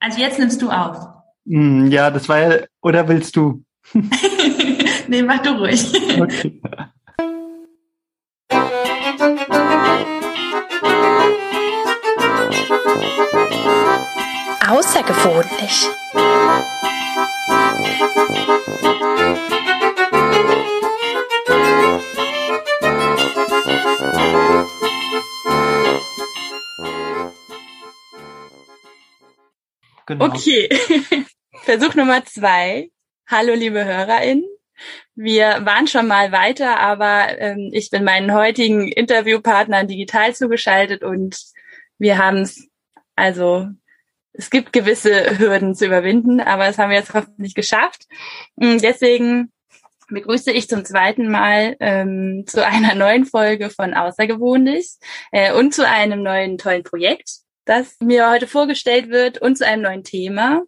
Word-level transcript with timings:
Also 0.00 0.20
jetzt 0.20 0.38
nimmst 0.38 0.62
du 0.62 0.70
auf. 0.70 1.06
Hm, 1.46 1.88
ja, 1.88 2.10
das 2.10 2.28
war 2.28 2.38
ja, 2.38 2.64
oder 2.82 3.08
willst 3.08 3.36
du? 3.36 3.64
nee, 5.08 5.22
mach 5.22 5.42
du 5.42 5.50
ruhig. 5.50 5.92
Okay. 6.20 6.60
Außergewöhnlich. 14.68 15.88
Genau. 30.08 30.24
Okay, 30.24 30.70
Versuch 31.64 31.94
Nummer 31.94 32.24
zwei. 32.24 32.90
Hallo, 33.26 33.52
liebe 33.52 33.84
HörerInnen. 33.84 34.46
Wir 35.14 35.66
waren 35.66 35.86
schon 35.86 36.06
mal 36.06 36.32
weiter, 36.32 36.80
aber 36.80 37.38
ähm, 37.38 37.68
ich 37.74 37.90
bin 37.90 38.04
meinen 38.04 38.32
heutigen 38.32 38.90
Interviewpartnern 38.90 39.86
digital 39.86 40.34
zugeschaltet 40.34 41.04
und 41.04 41.38
wir 41.98 42.16
haben 42.16 42.38
es, 42.38 42.70
also 43.16 43.68
es 44.32 44.48
gibt 44.48 44.72
gewisse 44.72 45.38
Hürden 45.38 45.74
zu 45.74 45.84
überwinden, 45.84 46.40
aber 46.40 46.64
das 46.64 46.78
haben 46.78 46.88
wir 46.88 46.96
jetzt 46.96 47.12
hoffentlich 47.12 47.54
geschafft. 47.54 48.06
Und 48.54 48.82
deswegen 48.82 49.52
begrüße 50.08 50.52
ich 50.52 50.70
zum 50.70 50.86
zweiten 50.86 51.30
Mal 51.30 51.76
ähm, 51.80 52.44
zu 52.46 52.64
einer 52.64 52.94
neuen 52.94 53.26
Folge 53.26 53.68
von 53.68 53.92
Außergewöhnlich 53.92 54.88
äh, 55.32 55.52
und 55.52 55.74
zu 55.74 55.86
einem 55.86 56.22
neuen 56.22 56.56
tollen 56.56 56.82
Projekt 56.82 57.42
das 57.68 57.96
mir 58.00 58.30
heute 58.30 58.46
vorgestellt 58.46 59.10
wird 59.10 59.38
und 59.38 59.58
zu 59.58 59.66
einem 59.66 59.82
neuen 59.82 60.04
Thema, 60.04 60.62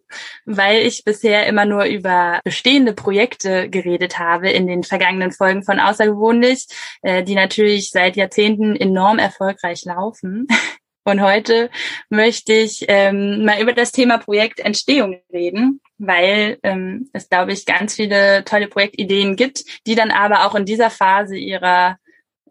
weil 0.45 0.85
ich 0.85 1.03
bisher 1.03 1.47
immer 1.47 1.65
nur 1.65 1.85
über 1.85 2.39
bestehende 2.43 2.93
Projekte 2.93 3.69
geredet 3.69 4.19
habe 4.19 4.49
in 4.49 4.67
den 4.67 4.83
vergangenen 4.83 5.31
Folgen 5.31 5.63
von 5.63 5.79
Außergewöhnlich, 5.79 6.67
äh, 7.01 7.23
die 7.23 7.35
natürlich 7.35 7.89
seit 7.89 8.15
Jahrzehnten 8.15 8.75
enorm 8.75 9.19
erfolgreich 9.19 9.83
laufen. 9.85 10.47
Und 11.03 11.21
heute 11.21 11.71
möchte 12.09 12.53
ich 12.53 12.85
ähm, 12.87 13.43
mal 13.43 13.59
über 13.59 13.73
das 13.73 13.91
Thema 13.91 14.19
Projektentstehung 14.19 15.19
reden, 15.33 15.81
weil 15.97 16.59
ähm, 16.61 17.09
es, 17.11 17.27
glaube 17.27 17.53
ich, 17.53 17.65
ganz 17.65 17.95
viele 17.95 18.45
tolle 18.45 18.67
Projektideen 18.67 19.35
gibt, 19.35 19.63
die 19.87 19.95
dann 19.95 20.11
aber 20.11 20.45
auch 20.45 20.53
in 20.53 20.65
dieser 20.65 20.91
Phase 20.91 21.35
ihrer 21.35 21.97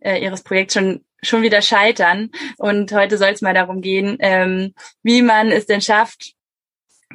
äh, 0.00 0.22
ihres 0.22 0.42
Projekts 0.42 0.74
schon 0.74 1.04
schon 1.22 1.42
wieder 1.42 1.62
scheitern. 1.62 2.30
Und 2.58 2.92
heute 2.92 3.18
soll 3.18 3.30
es 3.30 3.42
mal 3.42 3.54
darum 3.54 3.80
gehen, 3.80 4.16
ähm, 4.20 4.74
wie 5.02 5.22
man 5.22 5.50
es 5.50 5.66
denn 5.66 5.80
schafft, 5.80 6.34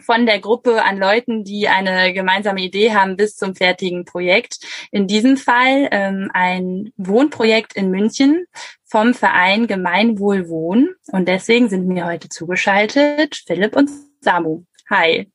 von 0.01 0.25
der 0.25 0.39
Gruppe 0.39 0.83
an 0.83 0.97
Leuten, 0.97 1.43
die 1.43 1.67
eine 1.67 2.13
gemeinsame 2.13 2.61
Idee 2.61 2.93
haben, 2.93 3.15
bis 3.15 3.35
zum 3.35 3.55
fertigen 3.55 4.05
Projekt. 4.05 4.57
In 4.91 5.07
diesem 5.07 5.37
Fall 5.37 5.87
ähm, 5.91 6.29
ein 6.33 6.91
Wohnprojekt 6.97 7.73
in 7.73 7.91
München 7.91 8.45
vom 8.83 9.13
Verein 9.13 9.67
Gemeinwohl 9.67 10.49
Wohnen. 10.49 10.95
Und 11.11 11.27
deswegen 11.27 11.69
sind 11.69 11.87
mir 11.87 12.05
heute 12.05 12.29
zugeschaltet 12.29 13.41
Philipp 13.47 13.75
und 13.75 13.89
Samu. 14.19 14.63
Hi. 14.89 15.31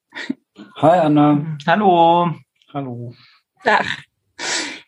Hi 0.77 0.98
Anna. 0.98 1.57
Hallo. 1.67 2.31
Hallo. 2.73 3.15
Ach. 3.65 3.98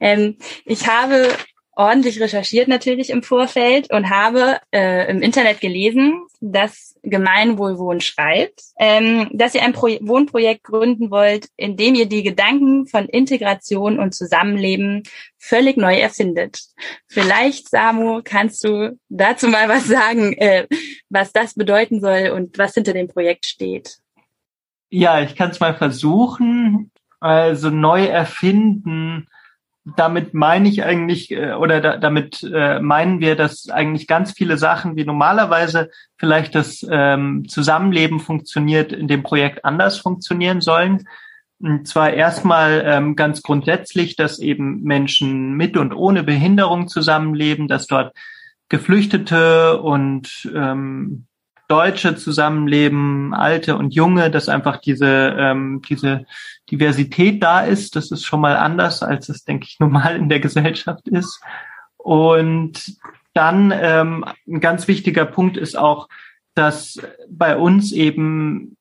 Ähm, 0.00 0.36
ich 0.64 0.88
habe 0.88 1.28
ordentlich 1.74 2.20
recherchiert 2.20 2.68
natürlich 2.68 3.10
im 3.10 3.22
Vorfeld 3.22 3.90
und 3.92 4.10
habe 4.10 4.58
äh, 4.72 5.10
im 5.10 5.22
Internet 5.22 5.60
gelesen, 5.60 6.26
dass 6.40 6.94
Gemeinwohlwohn 7.02 8.00
schreibt, 8.00 8.62
ähm, 8.78 9.30
dass 9.32 9.54
ihr 9.54 9.62
ein 9.62 9.72
Pro 9.72 9.88
Wohnprojekt 10.00 10.64
gründen 10.64 11.10
wollt, 11.10 11.48
in 11.56 11.76
dem 11.76 11.94
ihr 11.94 12.06
die 12.06 12.22
Gedanken 12.22 12.86
von 12.86 13.06
Integration 13.06 13.98
und 13.98 14.14
Zusammenleben 14.14 15.02
völlig 15.38 15.76
neu 15.76 15.98
erfindet. 15.98 16.60
Vielleicht, 17.08 17.70
Samu, 17.70 18.20
kannst 18.22 18.64
du 18.64 18.98
dazu 19.08 19.48
mal 19.48 19.68
was 19.68 19.86
sagen, 19.86 20.34
äh, 20.34 20.66
was 21.08 21.32
das 21.32 21.54
bedeuten 21.54 22.00
soll 22.00 22.32
und 22.34 22.58
was 22.58 22.74
hinter 22.74 22.92
dem 22.92 23.08
Projekt 23.08 23.46
steht? 23.46 23.98
Ja, 24.90 25.22
ich 25.22 25.36
kann 25.36 25.50
es 25.50 25.60
mal 25.60 25.74
versuchen. 25.74 26.90
Also 27.18 27.70
neu 27.70 28.04
erfinden 28.04 29.28
damit 29.84 30.32
meine 30.32 30.68
ich 30.68 30.84
eigentlich, 30.84 31.30
äh, 31.32 31.54
oder 31.54 31.80
da, 31.80 31.96
damit 31.96 32.42
äh, 32.42 32.78
meinen 32.80 33.20
wir, 33.20 33.34
dass 33.36 33.68
eigentlich 33.68 34.06
ganz 34.06 34.32
viele 34.32 34.56
Sachen, 34.56 34.96
wie 34.96 35.04
normalerweise 35.04 35.90
vielleicht 36.16 36.54
das 36.54 36.86
ähm, 36.88 37.48
Zusammenleben 37.48 38.20
funktioniert, 38.20 38.92
in 38.92 39.08
dem 39.08 39.22
Projekt 39.22 39.64
anders 39.64 39.98
funktionieren 39.98 40.60
sollen. 40.60 41.06
Und 41.58 41.86
zwar 41.86 42.12
erstmal 42.12 42.82
ähm, 42.86 43.16
ganz 43.16 43.42
grundsätzlich, 43.42 44.16
dass 44.16 44.38
eben 44.38 44.82
Menschen 44.82 45.54
mit 45.54 45.76
und 45.76 45.92
ohne 45.92 46.22
Behinderung 46.22 46.88
zusammenleben, 46.88 47.68
dass 47.68 47.86
dort 47.86 48.16
Geflüchtete 48.68 49.80
und 49.80 50.50
ähm, 50.54 51.26
Deutsche 51.72 52.16
zusammenleben, 52.16 53.32
Alte 53.32 53.78
und 53.78 53.94
Junge, 53.94 54.30
dass 54.30 54.50
einfach 54.50 54.76
diese, 54.76 55.34
ähm, 55.38 55.80
diese 55.88 56.26
Diversität 56.70 57.42
da 57.42 57.60
ist. 57.60 57.96
Das 57.96 58.10
ist 58.10 58.26
schon 58.26 58.42
mal 58.42 58.58
anders, 58.58 59.02
als 59.02 59.30
es, 59.30 59.44
denke 59.44 59.64
ich, 59.66 59.78
normal 59.80 60.16
in 60.16 60.28
der 60.28 60.40
Gesellschaft 60.40 61.08
ist. 61.08 61.40
Und 61.96 62.98
dann 63.32 63.72
ähm, 63.74 64.22
ein 64.46 64.60
ganz 64.60 64.86
wichtiger 64.86 65.24
Punkt 65.24 65.56
ist 65.56 65.74
auch, 65.74 66.10
dass 66.54 67.00
bei 67.30 67.56
uns 67.56 67.92
eben 67.92 68.76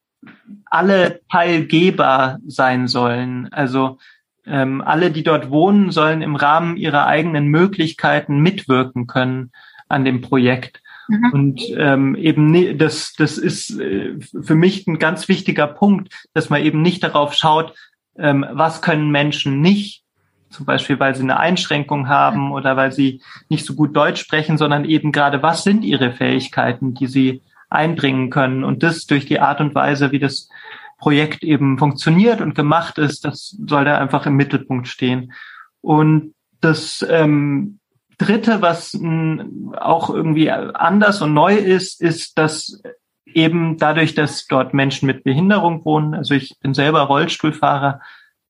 alle 0.65 1.21
teilgeber 1.31 2.39
sein 2.45 2.89
sollen. 2.89 3.47
Also 3.53 3.99
ähm, 4.45 4.81
alle, 4.81 5.11
die 5.11 5.23
dort 5.23 5.49
wohnen, 5.49 5.91
sollen 5.91 6.21
im 6.21 6.35
Rahmen 6.35 6.75
ihrer 6.75 7.07
eigenen 7.07 7.47
Möglichkeiten 7.47 8.41
mitwirken 8.41 9.07
können 9.07 9.53
an 9.87 10.03
dem 10.03 10.19
Projekt. 10.19 10.81
Mhm. 11.07 11.31
Und 11.33 11.61
ähm, 11.75 12.15
eben 12.15 12.77
das, 12.77 13.13
das 13.13 13.37
ist 13.37 13.79
äh, 13.79 14.15
für 14.19 14.55
mich 14.55 14.87
ein 14.87 14.99
ganz 14.99 15.27
wichtiger 15.27 15.67
Punkt, 15.67 16.13
dass 16.33 16.49
man 16.49 16.63
eben 16.63 16.81
nicht 16.81 17.03
darauf 17.03 17.33
schaut, 17.33 17.73
ähm, 18.17 18.45
was 18.51 18.81
können 18.81 19.11
Menschen 19.11 19.61
nicht, 19.61 20.03
zum 20.49 20.65
Beispiel 20.65 20.99
weil 20.99 21.15
sie 21.15 21.23
eine 21.23 21.39
Einschränkung 21.39 22.07
haben 22.07 22.51
oder 22.51 22.75
weil 22.75 22.91
sie 22.91 23.21
nicht 23.49 23.65
so 23.65 23.73
gut 23.73 23.95
Deutsch 23.95 24.21
sprechen, 24.21 24.57
sondern 24.57 24.85
eben 24.85 25.11
gerade, 25.11 25.41
was 25.41 25.63
sind 25.63 25.83
ihre 25.83 26.11
Fähigkeiten, 26.11 26.93
die 26.93 27.07
sie 27.07 27.41
einbringen 27.69 28.29
können. 28.29 28.63
Und 28.63 28.83
das 28.83 29.05
durch 29.05 29.25
die 29.25 29.39
Art 29.39 29.61
und 29.61 29.73
Weise, 29.73 30.11
wie 30.11 30.19
das 30.19 30.49
Projekt 30.97 31.43
eben 31.43 31.79
funktioniert 31.79 32.41
und 32.41 32.53
gemacht 32.53 32.97
ist, 32.97 33.25
das 33.25 33.57
soll 33.65 33.85
da 33.85 33.97
einfach 33.97 34.25
im 34.25 34.35
Mittelpunkt 34.35 34.87
stehen. 34.87 35.33
Und 35.81 36.35
das 36.59 37.03
ähm, 37.09 37.79
Dritte, 38.21 38.61
was 38.61 38.93
mh, 38.93 39.77
auch 39.79 40.09
irgendwie 40.09 40.51
anders 40.51 41.21
und 41.21 41.33
neu 41.33 41.55
ist, 41.55 42.01
ist, 42.01 42.37
dass 42.37 42.81
eben 43.25 43.77
dadurch, 43.77 44.13
dass 44.13 44.45
dort 44.45 44.73
Menschen 44.73 45.07
mit 45.07 45.23
Behinderung 45.23 45.83
wohnen, 45.85 46.13
also 46.13 46.35
ich 46.35 46.55
bin 46.61 46.73
selber 46.73 47.01
Rollstuhlfahrer 47.01 48.01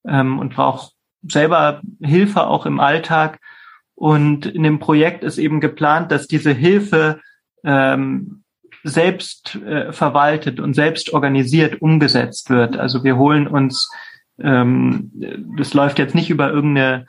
ähm, 0.08 0.40
und 0.40 0.56
brauche 0.56 0.92
selber 1.28 1.82
Hilfe 2.02 2.48
auch 2.48 2.66
im 2.66 2.80
Alltag. 2.80 3.40
Und 3.96 4.46
in 4.48 4.64
dem 4.64 4.80
Projekt 4.80 5.24
ist 5.24 5.38
eben 5.38 5.62
geplant, 5.62 6.12
dass 6.12 6.28
diese 6.28 6.52
Hilfe 6.52 7.22
ähm, 7.64 8.44
selbst 8.84 9.56
äh, 9.56 9.94
verwaltet 9.94 10.60
und 10.60 10.74
selbst 10.74 11.14
organisiert 11.14 11.82
umgesetzt 11.82 12.50
wird. 12.50 12.78
Also 12.78 13.04
wir 13.04 13.18
holen 13.18 13.48
uns, 13.48 13.92
ähm, 14.40 15.12
das 15.58 15.76
läuft 15.76 16.00
jetzt 16.00 16.16
nicht 16.16 16.32
über 16.32 16.52
irgendeine 16.52 17.06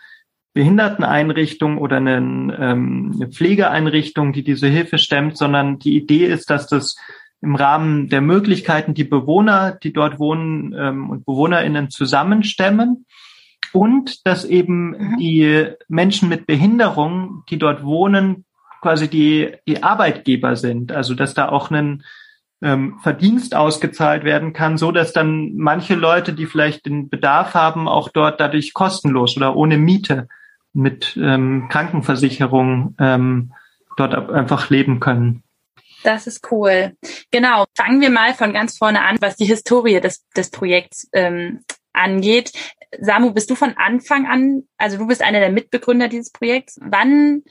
Behinderteneinrichtung 0.54 1.78
oder 1.78 1.96
eine, 1.96 2.16
ähm, 2.60 3.12
eine 3.14 3.28
Pflegeeinrichtung, 3.28 4.32
die 4.32 4.44
diese 4.44 4.68
Hilfe 4.68 4.98
stemmt, 4.98 5.38
sondern 5.38 5.78
die 5.78 5.96
Idee 5.96 6.26
ist, 6.26 6.50
dass 6.50 6.66
das 6.66 6.96
im 7.40 7.56
Rahmen 7.56 8.08
der 8.08 8.20
Möglichkeiten 8.20 8.94
die 8.94 9.04
Bewohner, 9.04 9.72
die 9.82 9.92
dort 9.92 10.18
wohnen 10.18 10.74
ähm, 10.78 11.10
und 11.10 11.26
Bewohnerinnen 11.26 11.90
zusammenstemmen 11.90 13.06
und 13.72 14.26
dass 14.26 14.44
eben 14.44 14.90
mhm. 14.90 15.16
die 15.18 15.66
Menschen 15.88 16.28
mit 16.28 16.46
Behinderung, 16.46 17.42
die 17.50 17.58
dort 17.58 17.82
wohnen, 17.82 18.44
quasi 18.80 19.08
die, 19.08 19.52
die 19.66 19.82
Arbeitgeber 19.82 20.56
sind. 20.56 20.92
Also 20.92 21.14
dass 21.14 21.34
da 21.34 21.48
auch 21.48 21.70
ein 21.70 22.04
ähm, 22.62 22.98
Verdienst 23.02 23.56
ausgezahlt 23.56 24.22
werden 24.22 24.52
kann, 24.52 24.76
so 24.76 24.92
dass 24.92 25.12
dann 25.12 25.56
manche 25.56 25.94
Leute, 25.94 26.34
die 26.34 26.46
vielleicht 26.46 26.86
den 26.86 27.08
Bedarf 27.08 27.54
haben, 27.54 27.88
auch 27.88 28.10
dort 28.10 28.40
dadurch 28.40 28.74
kostenlos 28.74 29.36
oder 29.36 29.56
ohne 29.56 29.78
Miete 29.78 30.28
mit 30.72 31.18
ähm, 31.20 31.68
Krankenversicherung 31.70 32.94
ähm, 32.98 33.52
dort 33.96 34.14
einfach 34.14 34.70
leben 34.70 35.00
können. 35.00 35.42
Das 36.02 36.26
ist 36.26 36.50
cool. 36.50 36.96
Genau. 37.30 37.64
Fangen 37.76 38.00
wir 38.00 38.10
mal 38.10 38.34
von 38.34 38.52
ganz 38.52 38.78
vorne 38.78 39.02
an, 39.02 39.18
was 39.20 39.36
die 39.36 39.44
Historie 39.44 40.00
des, 40.00 40.26
des 40.36 40.50
Projekts 40.50 41.08
ähm, 41.12 41.60
angeht. 41.92 42.52
Samu, 43.00 43.32
bist 43.32 43.50
du 43.50 43.54
von 43.54 43.74
Anfang 43.76 44.26
an, 44.26 44.64
also 44.76 44.98
du 44.98 45.06
bist 45.06 45.22
einer 45.22 45.40
der 45.40 45.52
Mitbegründer 45.52 46.08
dieses 46.08 46.30
Projekts. 46.30 46.78
Wann 46.82 47.42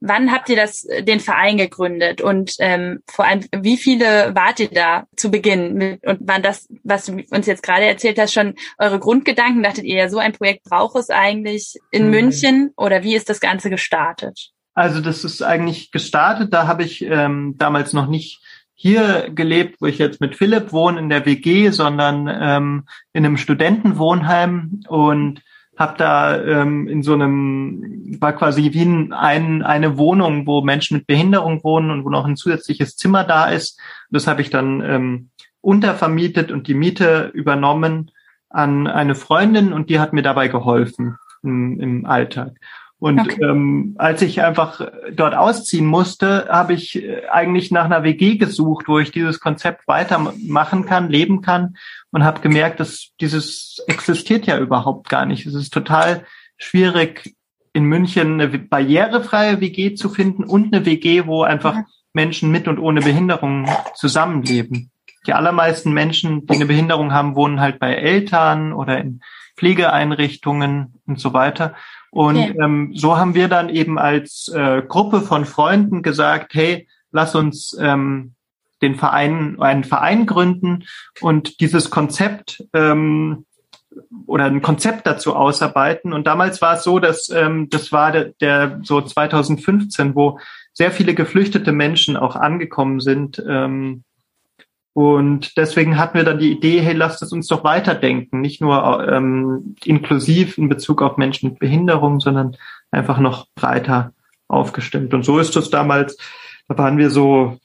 Wann 0.00 0.32
habt 0.32 0.48
ihr 0.48 0.56
das, 0.56 0.86
den 1.02 1.20
Verein 1.20 1.58
gegründet 1.58 2.22
und 2.22 2.54
ähm, 2.58 3.00
vor 3.06 3.26
allem, 3.26 3.44
wie 3.54 3.76
viele 3.76 4.34
wart 4.34 4.58
ihr 4.58 4.70
da 4.70 5.04
zu 5.14 5.30
Beginn? 5.30 5.74
Mit, 5.74 6.06
und 6.06 6.26
waren 6.26 6.42
das, 6.42 6.68
was 6.84 7.06
du 7.06 7.22
uns 7.30 7.46
jetzt 7.46 7.62
gerade 7.62 7.84
erzählt 7.84 8.18
hast, 8.18 8.32
schon 8.32 8.54
eure 8.78 8.98
Grundgedanken? 8.98 9.62
Dachtet 9.62 9.84
ihr 9.84 9.96
ja, 9.96 10.08
so 10.08 10.18
ein 10.18 10.32
Projekt 10.32 10.64
braucht 10.64 10.96
es 10.96 11.10
eigentlich 11.10 11.74
in 11.90 12.04
mhm. 12.04 12.10
München 12.10 12.70
oder 12.76 13.02
wie 13.02 13.14
ist 13.14 13.28
das 13.28 13.40
Ganze 13.40 13.68
gestartet? 13.68 14.50
Also 14.72 15.00
das 15.00 15.24
ist 15.24 15.42
eigentlich 15.42 15.90
gestartet, 15.90 16.54
da 16.54 16.66
habe 16.66 16.84
ich 16.84 17.02
ähm, 17.02 17.56
damals 17.58 17.92
noch 17.92 18.06
nicht 18.06 18.40
hier 18.74 19.28
gelebt, 19.28 19.76
wo 19.80 19.86
ich 19.86 19.98
jetzt 19.98 20.22
mit 20.22 20.36
Philipp 20.36 20.72
wohne, 20.72 20.98
in 20.98 21.10
der 21.10 21.26
WG, 21.26 21.68
sondern 21.68 22.26
ähm, 22.32 22.86
in 23.12 23.26
einem 23.26 23.36
Studentenwohnheim 23.36 24.80
und 24.88 25.42
habe 25.80 25.94
da 25.96 26.38
ähm, 26.38 26.86
in 26.88 27.02
so 27.02 27.14
einem, 27.14 28.14
war 28.20 28.34
quasi 28.34 28.74
wie 28.74 29.12
ein, 29.12 29.62
eine 29.62 29.96
Wohnung, 29.96 30.46
wo 30.46 30.60
Menschen 30.60 30.98
mit 30.98 31.06
Behinderung 31.06 31.64
wohnen 31.64 31.90
und 31.90 32.04
wo 32.04 32.10
noch 32.10 32.26
ein 32.26 32.36
zusätzliches 32.36 32.98
Zimmer 32.98 33.24
da 33.24 33.46
ist. 33.46 33.80
Das 34.10 34.26
habe 34.26 34.42
ich 34.42 34.50
dann 34.50 34.82
ähm, 34.82 35.30
untervermietet 35.62 36.52
und 36.52 36.68
die 36.68 36.74
Miete 36.74 37.30
übernommen 37.32 38.10
an 38.50 38.88
eine 38.88 39.14
Freundin 39.14 39.72
und 39.72 39.88
die 39.88 39.98
hat 39.98 40.12
mir 40.12 40.22
dabei 40.22 40.48
geholfen 40.48 41.16
im, 41.42 41.80
im 41.80 42.04
Alltag. 42.04 42.52
Und 43.00 43.18
okay. 43.18 43.42
ähm, 43.42 43.96
als 43.98 44.22
ich 44.22 44.42
einfach 44.42 44.86
dort 45.12 45.34
ausziehen 45.34 45.86
musste, 45.86 46.46
habe 46.50 46.74
ich 46.74 47.02
äh, 47.02 47.26
eigentlich 47.28 47.70
nach 47.70 47.86
einer 47.86 48.04
WG 48.04 48.36
gesucht, 48.36 48.88
wo 48.88 48.98
ich 48.98 49.10
dieses 49.10 49.40
Konzept 49.40 49.88
weitermachen 49.88 50.84
kann, 50.84 51.08
leben 51.08 51.40
kann 51.40 51.76
und 52.12 52.24
habe 52.24 52.40
gemerkt, 52.40 52.78
dass 52.78 53.08
dieses 53.20 53.82
existiert 53.88 54.46
ja 54.46 54.58
überhaupt 54.58 55.08
gar 55.08 55.26
nicht. 55.26 55.46
Es 55.46 55.54
ist 55.54 55.72
total 55.72 56.24
schwierig, 56.58 57.34
in 57.72 57.84
München 57.84 58.40
eine 58.40 58.58
barrierefreie 58.58 59.60
WG 59.60 59.94
zu 59.94 60.10
finden 60.10 60.44
und 60.44 60.72
eine 60.72 60.84
WG, 60.86 61.26
wo 61.26 61.42
einfach. 61.42 61.76
Menschen 62.12 62.50
mit 62.50 62.68
und 62.68 62.78
ohne 62.78 63.00
Behinderung 63.00 63.68
zusammenleben. 63.94 64.90
Die 65.26 65.32
allermeisten 65.32 65.92
Menschen, 65.92 66.46
die 66.46 66.54
eine 66.54 66.66
Behinderung 66.66 67.12
haben, 67.12 67.36
wohnen 67.36 67.60
halt 67.60 67.78
bei 67.78 67.94
Eltern 67.94 68.72
oder 68.72 68.98
in 68.98 69.20
Pflegeeinrichtungen 69.56 70.94
und 71.06 71.20
so 71.20 71.34
weiter. 71.34 71.74
Und 72.10 72.38
okay. 72.38 72.56
ähm, 72.60 72.92
so 72.94 73.16
haben 73.16 73.34
wir 73.34 73.48
dann 73.48 73.68
eben 73.68 73.98
als 73.98 74.48
äh, 74.48 74.82
Gruppe 74.82 75.20
von 75.20 75.44
Freunden 75.44 76.02
gesagt, 76.02 76.54
hey, 76.54 76.88
lass 77.12 77.34
uns 77.34 77.76
ähm, 77.80 78.34
den 78.82 78.96
Verein, 78.96 79.60
einen 79.60 79.84
Verein 79.84 80.26
gründen 80.26 80.84
und 81.20 81.60
dieses 81.60 81.90
Konzept 81.90 82.64
ähm, 82.72 83.44
oder 84.26 84.44
ein 84.44 84.62
Konzept 84.62 85.06
dazu 85.06 85.36
ausarbeiten. 85.36 86.12
Und 86.12 86.26
damals 86.26 86.62
war 86.62 86.74
es 86.74 86.82
so, 86.84 86.98
dass 86.98 87.28
ähm, 87.28 87.68
das 87.68 87.92
war 87.92 88.12
der, 88.12 88.24
der 88.40 88.80
so 88.82 89.00
2015, 89.00 90.14
wo 90.14 90.38
sehr 90.72 90.90
viele 90.90 91.14
geflüchtete 91.14 91.72
Menschen 91.72 92.16
auch 92.16 92.36
angekommen 92.36 93.00
sind 93.00 93.42
ähm, 93.46 94.04
und 95.00 95.56
deswegen 95.56 95.98
hatten 95.98 96.18
wir 96.18 96.24
dann 96.24 96.38
die 96.38 96.52
Idee, 96.52 96.80
hey, 96.80 96.94
lasst 96.94 97.22
es 97.22 97.32
uns 97.32 97.46
doch 97.46 97.64
weiterdenken, 97.64 98.40
nicht 98.40 98.60
nur 98.60 99.08
ähm, 99.08 99.76
inklusiv 99.84 100.58
in 100.58 100.68
Bezug 100.68 101.00
auf 101.00 101.16
Menschen 101.16 101.50
mit 101.50 101.58
Behinderung, 101.58 102.20
sondern 102.20 102.56
einfach 102.90 103.18
noch 103.18 103.46
breiter 103.54 104.12
aufgestimmt. 104.48 105.14
Und 105.14 105.24
so 105.24 105.38
ist 105.38 105.56
es 105.56 105.70
damals, 105.70 106.18
da 106.68 106.76
waren 106.76 106.98
wir 106.98 107.10
so 107.10 107.58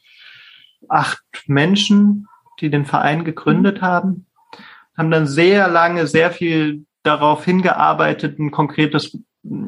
acht 0.88 1.24
Menschen, 1.48 2.28
die 2.62 2.70
den 2.70 2.86
Verein 2.86 3.26
gegründet 3.26 3.82
haben, 3.82 4.28
haben 4.98 5.12
dann 5.12 5.28
sehr 5.28 5.68
lange, 5.68 6.08
sehr 6.08 6.32
viel 6.32 6.86
darauf 7.04 7.44
hingearbeitet, 7.44 8.40
ein 8.40 8.52
konkretes, 8.52 9.18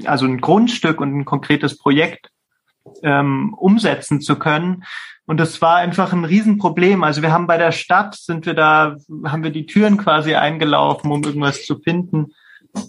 also 0.05 0.25
ein 0.25 0.41
Grundstück 0.41 1.01
und 1.01 1.17
ein 1.17 1.25
konkretes 1.25 1.77
Projekt 1.77 2.29
ähm, 3.03 3.53
umsetzen 3.53 4.21
zu 4.21 4.39
können. 4.39 4.83
Und 5.27 5.41
das 5.41 5.61
war 5.61 5.75
einfach 5.75 6.13
ein 6.13 6.23
Riesenproblem. 6.23 7.03
Also 7.03 7.21
wir 7.21 7.33
haben 7.33 7.47
bei 7.47 7.57
der 7.57 7.73
Stadt, 7.73 8.15
sind 8.15 8.45
wir 8.45 8.53
da, 8.53 8.95
haben 9.25 9.43
wir 9.43 9.51
die 9.51 9.65
Türen 9.65 9.97
quasi 9.97 10.35
eingelaufen, 10.35 11.11
um 11.11 11.21
irgendwas 11.21 11.65
zu 11.65 11.79
finden, 11.79 12.27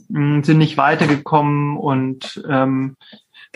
mm, 0.08 0.42
sind 0.42 0.58
nicht 0.58 0.76
weitergekommen 0.76 1.76
und 1.76 2.40
ähm, 2.48 2.96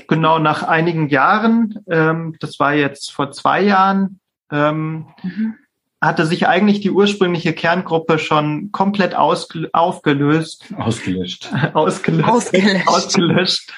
genau 0.08 0.40
nach 0.40 0.64
einigen 0.64 1.08
Jahren, 1.08 1.78
ähm, 1.88 2.34
das 2.40 2.58
war 2.58 2.74
jetzt 2.74 3.12
vor 3.12 3.30
zwei 3.30 3.62
Jahren, 3.62 4.18
ähm, 4.50 5.06
mhm. 5.22 5.54
hatte 6.00 6.26
sich 6.26 6.48
eigentlich 6.48 6.80
die 6.80 6.90
ursprüngliche 6.90 7.52
Kerngruppe 7.52 8.18
schon 8.18 8.72
komplett 8.72 9.14
aufgelöst. 9.14 10.74
Ausgelöscht. 10.76 11.52
ausgelöscht. 11.72 12.28
Ausgelöscht. 12.28 12.88
ausgelöscht. 12.88 13.72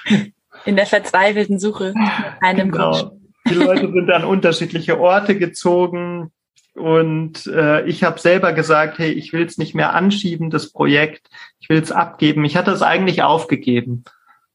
In 0.65 0.77
der 0.77 0.87
verzweifelten 0.87 1.59
Suche 1.59 1.93
nach 1.95 2.41
einem 2.41 2.71
genau. 2.71 3.19
Die 3.49 3.55
Leute 3.55 3.93
sind 3.93 4.11
an 4.11 4.25
unterschiedliche 4.25 4.99
Orte 4.99 5.37
gezogen 5.37 6.32
und 6.75 7.46
äh, 7.46 7.87
ich 7.87 8.02
habe 8.02 8.19
selber 8.19 8.52
gesagt, 8.52 8.99
hey, 8.99 9.12
ich 9.12 9.32
will 9.32 9.44
es 9.44 9.58
nicht 9.58 9.75
mehr 9.75 9.94
anschieben, 9.94 10.50
das 10.50 10.73
Projekt, 10.73 11.29
ich 11.61 11.69
will 11.69 11.81
es 11.81 11.93
abgeben. 11.93 12.44
Ich 12.44 12.56
hatte 12.56 12.73
es 12.73 12.82
eigentlich 12.82 13.23
aufgegeben 13.23 14.05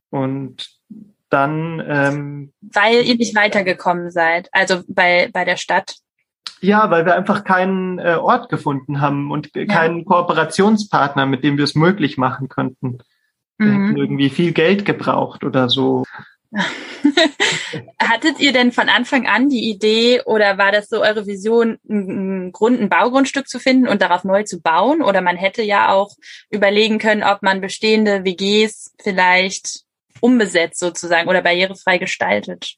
und 0.10 0.70
dann 1.30 1.84
ähm, 1.88 2.54
weil 2.62 3.06
ihr 3.06 3.16
nicht 3.16 3.36
weitergekommen 3.36 4.10
seid, 4.12 4.50
also 4.52 4.82
bei 4.88 5.30
bei 5.32 5.46
der 5.46 5.58
Stadt. 5.58 5.96
Ja, 6.62 6.92
weil 6.92 7.06
wir 7.06 7.16
einfach 7.16 7.44
keinen 7.44 8.00
äh, 8.00 8.18
Ort 8.20 8.50
gefunden 8.50 9.00
haben 9.00 9.32
und 9.32 9.56
ja. 9.56 9.66
keinen 9.66 10.04
Kooperationspartner, 10.04 11.26
mit 11.26 11.44
dem 11.44 11.58
wir 11.58 11.64
es 11.64 11.76
möglich 11.76 12.18
machen 12.18 12.50
könnten. 12.50 12.98
Wir 13.58 13.68
mhm. 13.68 13.86
hätten 13.86 13.98
irgendwie 13.98 14.30
viel 14.30 14.52
Geld 14.52 14.86
gebraucht 14.86 15.44
oder 15.44 15.70
so. 15.70 16.04
Hattet 18.02 18.40
ihr 18.40 18.54
denn 18.54 18.72
von 18.72 18.90
Anfang 18.90 19.28
an 19.28 19.50
die 19.50 19.70
Idee 19.70 20.22
oder 20.26 20.58
war 20.58 20.72
das 20.72 20.90
so 20.90 21.02
eure 21.02 21.28
Vision, 21.28 21.78
ein, 21.88 22.52
Grund, 22.52 22.82
ein 22.82 22.90
Baugrundstück 22.90 23.48
zu 23.48 23.60
finden 23.60 23.88
und 23.88 24.02
darauf 24.02 24.24
neu 24.24 24.44
zu 24.44 24.62
bauen? 24.62 25.02
Oder 25.02 25.22
man 25.22 25.38
hätte 25.38 25.62
ja 25.62 25.92
auch 25.92 26.16
überlegen 26.50 26.98
können, 26.98 27.24
ob 27.24 27.44
man 27.44 27.62
bestehende 27.62 28.26
WGs 28.26 28.96
vielleicht 29.02 29.82
umbesetzt 30.22 30.80
sozusagen 30.80 31.30
oder 31.30 31.42
barrierefrei 31.42 31.98
gestaltet. 31.98 32.76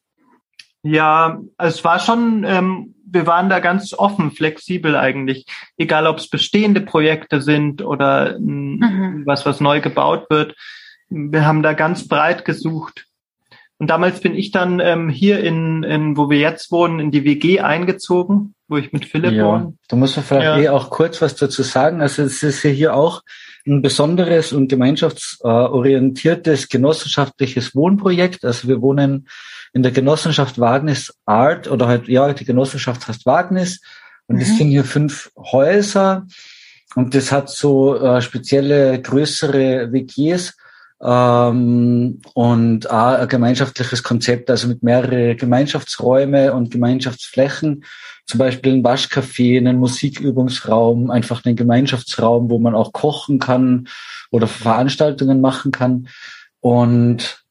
Ja, 0.84 1.40
es 1.58 1.84
war 1.84 2.00
schon, 2.00 2.44
ähm, 2.44 2.96
wir 3.06 3.28
waren 3.28 3.50
da 3.50 3.60
ganz 3.60 3.94
offen, 3.94 4.32
flexibel 4.32 4.96
eigentlich. 4.96 5.46
Egal, 5.78 6.08
ob 6.08 6.18
es 6.18 6.28
bestehende 6.28 6.82
Projekte 6.82 7.42
sind 7.42 7.84
oder 7.84 8.38
mhm. 8.40 9.24
was, 9.26 9.46
was 9.46 9.60
neu 9.60 9.80
gebaut 9.80 10.30
wird. 10.30 10.56
Wir 11.10 11.46
haben 11.46 11.62
da 11.62 11.74
ganz 11.74 12.08
breit 12.08 12.46
gesucht 12.46 13.06
und 13.82 13.88
damals 13.88 14.20
bin 14.20 14.36
ich 14.36 14.52
dann 14.52 14.80
ähm, 14.80 15.10
hier 15.10 15.40
in, 15.40 15.82
in, 15.82 16.16
wo 16.16 16.30
wir 16.30 16.38
jetzt 16.38 16.72
wohnen, 16.72 17.00
in 17.00 17.10
die 17.10 17.24
WG 17.24 17.62
eingezogen, 17.62 18.54
wo 18.68 18.78
ich 18.78 18.94
mit 18.94 19.06
Philipp 19.06 19.34
ja, 19.34 19.44
wohne. 19.44 19.74
Da 19.88 19.96
muss 19.96 20.16
man 20.16 20.24
vielleicht 20.24 20.46
ja. 20.46 20.60
eh 20.60 20.70
auch 20.70 20.92
kurz 20.92 21.20
was 21.20 21.36
dazu 21.36 21.64
sagen. 21.64 22.00
Also 22.00 22.22
es 22.22 22.44
ist 22.44 22.62
ja 22.62 22.70
hier 22.70 22.94
auch 22.94 23.24
ein 23.66 23.82
besonderes 23.82 24.54
und 24.54 24.68
gemeinschaftsorientiertes 24.68 26.70
genossenschaftliches 26.70 27.74
Wohnprojekt. 27.74 28.46
Also 28.46 28.68
wir 28.68 28.84
wohnen 28.84 29.28
in 29.74 29.82
der 29.82 29.92
Genossenschaft 29.92 30.60
Wagnis 30.60 31.12
Art 31.26 31.68
oder 31.68 31.88
halt, 31.88 32.08
ja, 32.08 32.32
die 32.34 32.46
Genossenschaft 32.46 33.08
heißt 33.08 33.26
Wagnis. 33.26 33.82
Und 34.28 34.36
mhm. 34.36 34.42
es 34.44 34.58
sind 34.60 34.68
hier 34.68 34.84
fünf 34.84 35.32
Häuser 35.36 36.28
und 36.94 37.16
das 37.16 37.32
hat 37.32 37.50
so 37.50 37.96
äh, 37.96 38.22
spezielle 38.22 39.02
größere 39.02 39.92
WGs 39.92 40.56
ähm, 41.04 42.22
und 42.34 42.90
auch 42.90 43.20
ein 43.20 43.28
gemeinschaftliches 43.28 44.04
Konzept, 44.04 44.50
also 44.50 44.68
mit 44.68 44.84
mehrere 44.84 45.36
Gemeinschaftsräume 45.36 46.54
und 46.54 46.72
Gemeinschaftsflächen, 46.72 47.84
zum 48.26 48.38
Beispiel 48.38 48.74
ein 48.74 48.84
Waschcafé, 48.84 49.58
einen 49.58 49.80
Musikübungsraum, 49.80 51.10
einfach 51.10 51.44
einen 51.44 51.56
Gemeinschaftsraum, 51.56 52.50
wo 52.50 52.60
man 52.60 52.76
auch 52.76 52.94
kochen 52.94 53.40
kann 53.40 53.88
oder 54.30 54.48
Veranstaltungen 54.48 55.42
machen 55.42 55.72
kann. 55.72 56.08
Und 56.60 57.44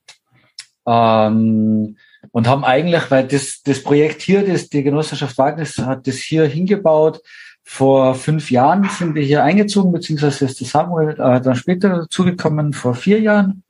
ähm, 0.87 1.97
und 2.33 2.47
haben 2.47 2.65
eigentlich, 2.65 3.11
weil 3.11 3.27
das, 3.27 3.63
das 3.65 3.83
Projekt 3.83 4.23
hier, 4.23 4.47
das 4.47 4.69
die 4.69 4.83
Genossenschaft 4.83 5.39
Wagnis 5.39 5.79
hat 5.79 6.07
das 6.07 6.17
hier 6.17 6.45
hingebaut, 6.45 7.21
vor 7.63 8.15
fünf 8.15 8.51
Jahren 8.51 8.89
sind 8.89 9.15
wir 9.15 9.23
hier 9.23 9.45
eingezogen, 9.45 9.93
beziehungsweise 9.93 10.45
ist 10.45 10.61
der 10.61 10.67
Samuel 10.67 11.11
äh, 11.13 11.41
dann 11.41 11.55
später 11.55 11.91
dazugekommen, 11.91 12.73
vor 12.73 12.95
vier 12.95 13.21
Jahren. 13.21 13.63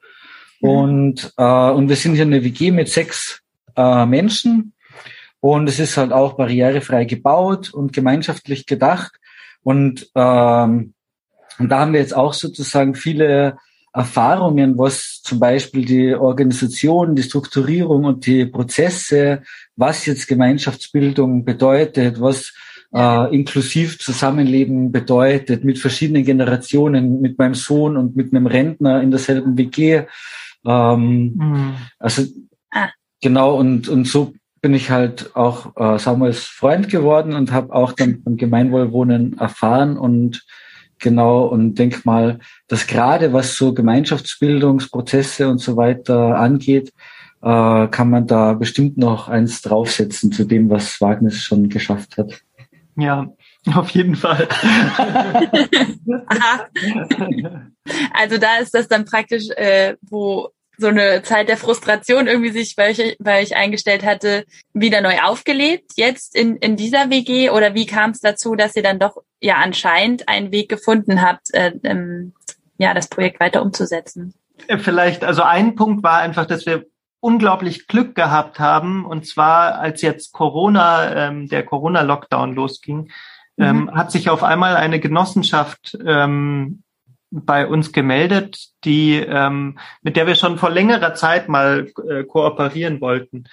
Mhm. 0.61 0.69
Und, 0.69 1.35
äh, 1.37 1.71
und 1.71 1.89
wir 1.89 1.97
sind 1.97 2.15
hier 2.15 2.25
eine 2.25 2.43
WG 2.45 2.71
mit 2.71 2.89
sechs 2.89 3.43
äh, 3.77 4.07
Menschen. 4.07 4.73
Und 5.41 5.69
es 5.69 5.79
ist 5.79 5.97
halt 5.97 6.13
auch 6.13 6.35
barrierefrei 6.35 7.05
gebaut 7.05 7.73
und 7.73 7.93
gemeinschaftlich 7.93 8.67
gedacht. 8.67 9.13
Und, 9.63 10.11
ähm, 10.15 10.95
und 11.59 11.69
da 11.69 11.81
haben 11.81 11.93
wir 11.93 12.01
jetzt 12.01 12.17
auch 12.17 12.35
sozusagen 12.35 12.95
viele 12.95 13.57
Erfahrungen, 13.93 14.79
was 14.79 15.21
zum 15.23 15.41
Beispiel 15.41 15.85
die 15.85 16.15
Organisation, 16.15 17.17
die 17.17 17.23
Strukturierung 17.23 18.05
und 18.05 18.25
die 18.27 18.47
Prozesse, 18.47 19.43
was 19.77 20.07
jetzt 20.07 20.29
Gemeinschaftsbildung 20.29 21.45
bedeutet, 21.45 22.21
was 22.21 22.53
äh, 22.93 23.35
inklusiv 23.35 23.99
Zusammenleben 23.99 24.93
bedeutet, 24.93 25.65
mit 25.65 25.79
verschiedenen 25.79 26.25
Generationen, 26.25 27.21
mit 27.21 27.39
meinem 27.39 27.55
Sohn 27.55 27.97
und 27.97 28.17
mit 28.17 28.33
einem 28.33 28.47
Rentner 28.47 29.03
in 29.03 29.11
derselben 29.11 29.57
WG. 29.57 30.03
Ähm, 30.67 31.35
mhm. 31.37 31.75
Also 31.99 32.25
ah, 32.71 32.89
Genau, 33.21 33.57
und, 33.57 33.89
und 33.89 34.07
so 34.07 34.33
bin 34.63 34.75
ich 34.75 34.91
halt 34.91 35.35
auch 35.37 35.77
äh, 35.77 35.99
Samuels 35.99 36.45
Freund 36.45 36.89
geworden 36.89 37.35
und 37.35 37.53
habe 37.53 37.75
auch 37.75 37.93
dann 37.93 38.23
vom 38.23 38.37
Gemeinwohlwohnen 38.37 39.39
erfahren 39.39 39.97
und 39.97 40.45
genau 40.99 41.47
und 41.47 41.79
denk 41.79 42.05
mal, 42.05 42.39
dass 42.69 42.87
gerade 42.87 43.33
was 43.33 43.57
so 43.57 43.73
Gemeinschaftsbildungsprozesse 43.73 45.49
und 45.49 45.59
so 45.59 45.77
weiter 45.77 46.39
angeht, 46.39 46.93
äh, 47.43 47.89
kann 47.89 48.11
man 48.11 48.27
da 48.27 48.53
bestimmt 48.55 48.99
noch 48.99 49.29
eins 49.29 49.63
draufsetzen 49.63 50.33
zu 50.33 50.45
dem, 50.45 50.69
was 50.69 51.01
Wagner 51.01 51.31
schon 51.31 51.69
geschafft 51.69 52.19
hat. 52.19 52.43
Ja, 53.01 53.27
auf 53.75 53.91
jeden 53.91 54.17
Fall. 54.17 54.49
also 58.13 58.39
da 58.39 58.57
ist 58.59 58.75
das 58.75 58.89
dann 58.89 59.05
praktisch, 59.05 59.49
äh, 59.57 59.97
wo 60.03 60.51
so 60.81 60.89
eine 60.89 61.23
Zeit 61.23 61.49
der 61.49 61.59
Frustration 61.59 62.27
irgendwie 62.27 62.51
sich 62.51 62.75
bei 62.75 62.91
euch, 62.91 63.17
bei 63.21 63.43
euch 63.43 63.55
eingestellt 63.55 64.05
hatte, 64.05 64.45
wieder 64.73 65.03
neu 65.03 65.19
aufgelebt, 65.23 65.93
jetzt 65.97 66.35
in, 66.35 66.57
in 66.57 66.77
dieser 66.77 67.11
WG? 67.11 67.51
Oder 67.51 67.75
wie 67.75 67.87
kam 67.87 68.11
es 68.11 68.21
dazu, 68.21 68.55
dass 68.55 68.77
ihr 68.77 68.83
dann 68.83 68.99
doch 68.99 69.19
ja 69.41 69.57
anscheinend 69.57 70.29
einen 70.29 70.53
Weg 70.53 70.69
gefunden 70.69 71.23
habt, 71.23 71.53
äh, 71.53 71.73
ähm, 71.85 72.33
ja, 72.79 72.95
das 72.95 73.09
Projekt 73.09 73.41
weiter 73.41 73.63
umzusetzen? 73.63 74.35
Vielleicht, 74.79 75.25
also 75.25 75.43
ein 75.43 75.75
Punkt 75.75 76.03
war 76.03 76.21
einfach, 76.21 76.47
dass 76.47 76.67
wir 76.67 76.87
unglaublich 77.21 77.87
Glück 77.87 78.15
gehabt 78.15 78.59
haben. 78.59 79.05
Und 79.05 79.27
zwar, 79.27 79.79
als 79.79 80.03
jetzt 80.03 80.33
Corona, 80.33 81.29
ähm, 81.29 81.49
der 81.49 81.65
Corona-Lockdown 81.65 82.55
losging, 82.55 83.11
mhm. 83.57 83.65
ähm, 83.65 83.91
hat 83.95 84.11
sich 84.11 84.29
auf 84.29 84.43
einmal 84.43 84.77
eine 84.77 85.01
Genossenschaft 85.01 85.97
ähm, 86.05 86.83
bei 87.31 87.67
uns 87.67 87.93
gemeldet, 87.93 88.71
die 88.85 89.15
ähm, 89.15 89.79
mit 90.03 90.17
der 90.17 90.27
wir 90.27 90.35
schon 90.35 90.59
vor 90.59 90.71
längerer 90.71 91.15
Zeit 91.15 91.49
mal 91.49 91.91
äh, 92.09 92.25
kooperieren 92.25 93.01
wollten. 93.01 93.45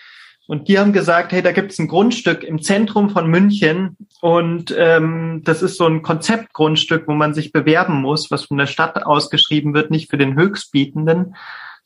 Und 0.48 0.70
die 0.70 0.80
haben 0.80 0.94
gesagt, 0.94 1.34
hey, 1.34 1.42
da 1.42 1.52
gibt 1.52 1.74
es 1.74 1.80
ein 1.80 1.90
Grundstück 1.90 2.44
im 2.44 2.62
Zentrum 2.62 3.10
von 3.10 3.30
München 3.30 3.98
und 4.22 4.74
ähm, 4.78 5.42
das 5.44 5.62
ist 5.62 5.76
so 5.76 5.86
ein 5.86 6.02
Konzeptgrundstück, 6.02 7.06
wo 7.08 7.14
man 7.14 7.34
sich 7.34 7.52
bewerben 7.52 8.02
muss, 8.02 8.32
was 8.32 8.46
von 8.46 8.58
der 8.58 8.66
Stadt 8.66 9.06
ausgeschrieben 9.06 9.74
wird, 9.74 9.92
nicht 9.92 10.10
für 10.10 10.18
den 10.18 10.36
Höchstbietenden, 10.36 11.36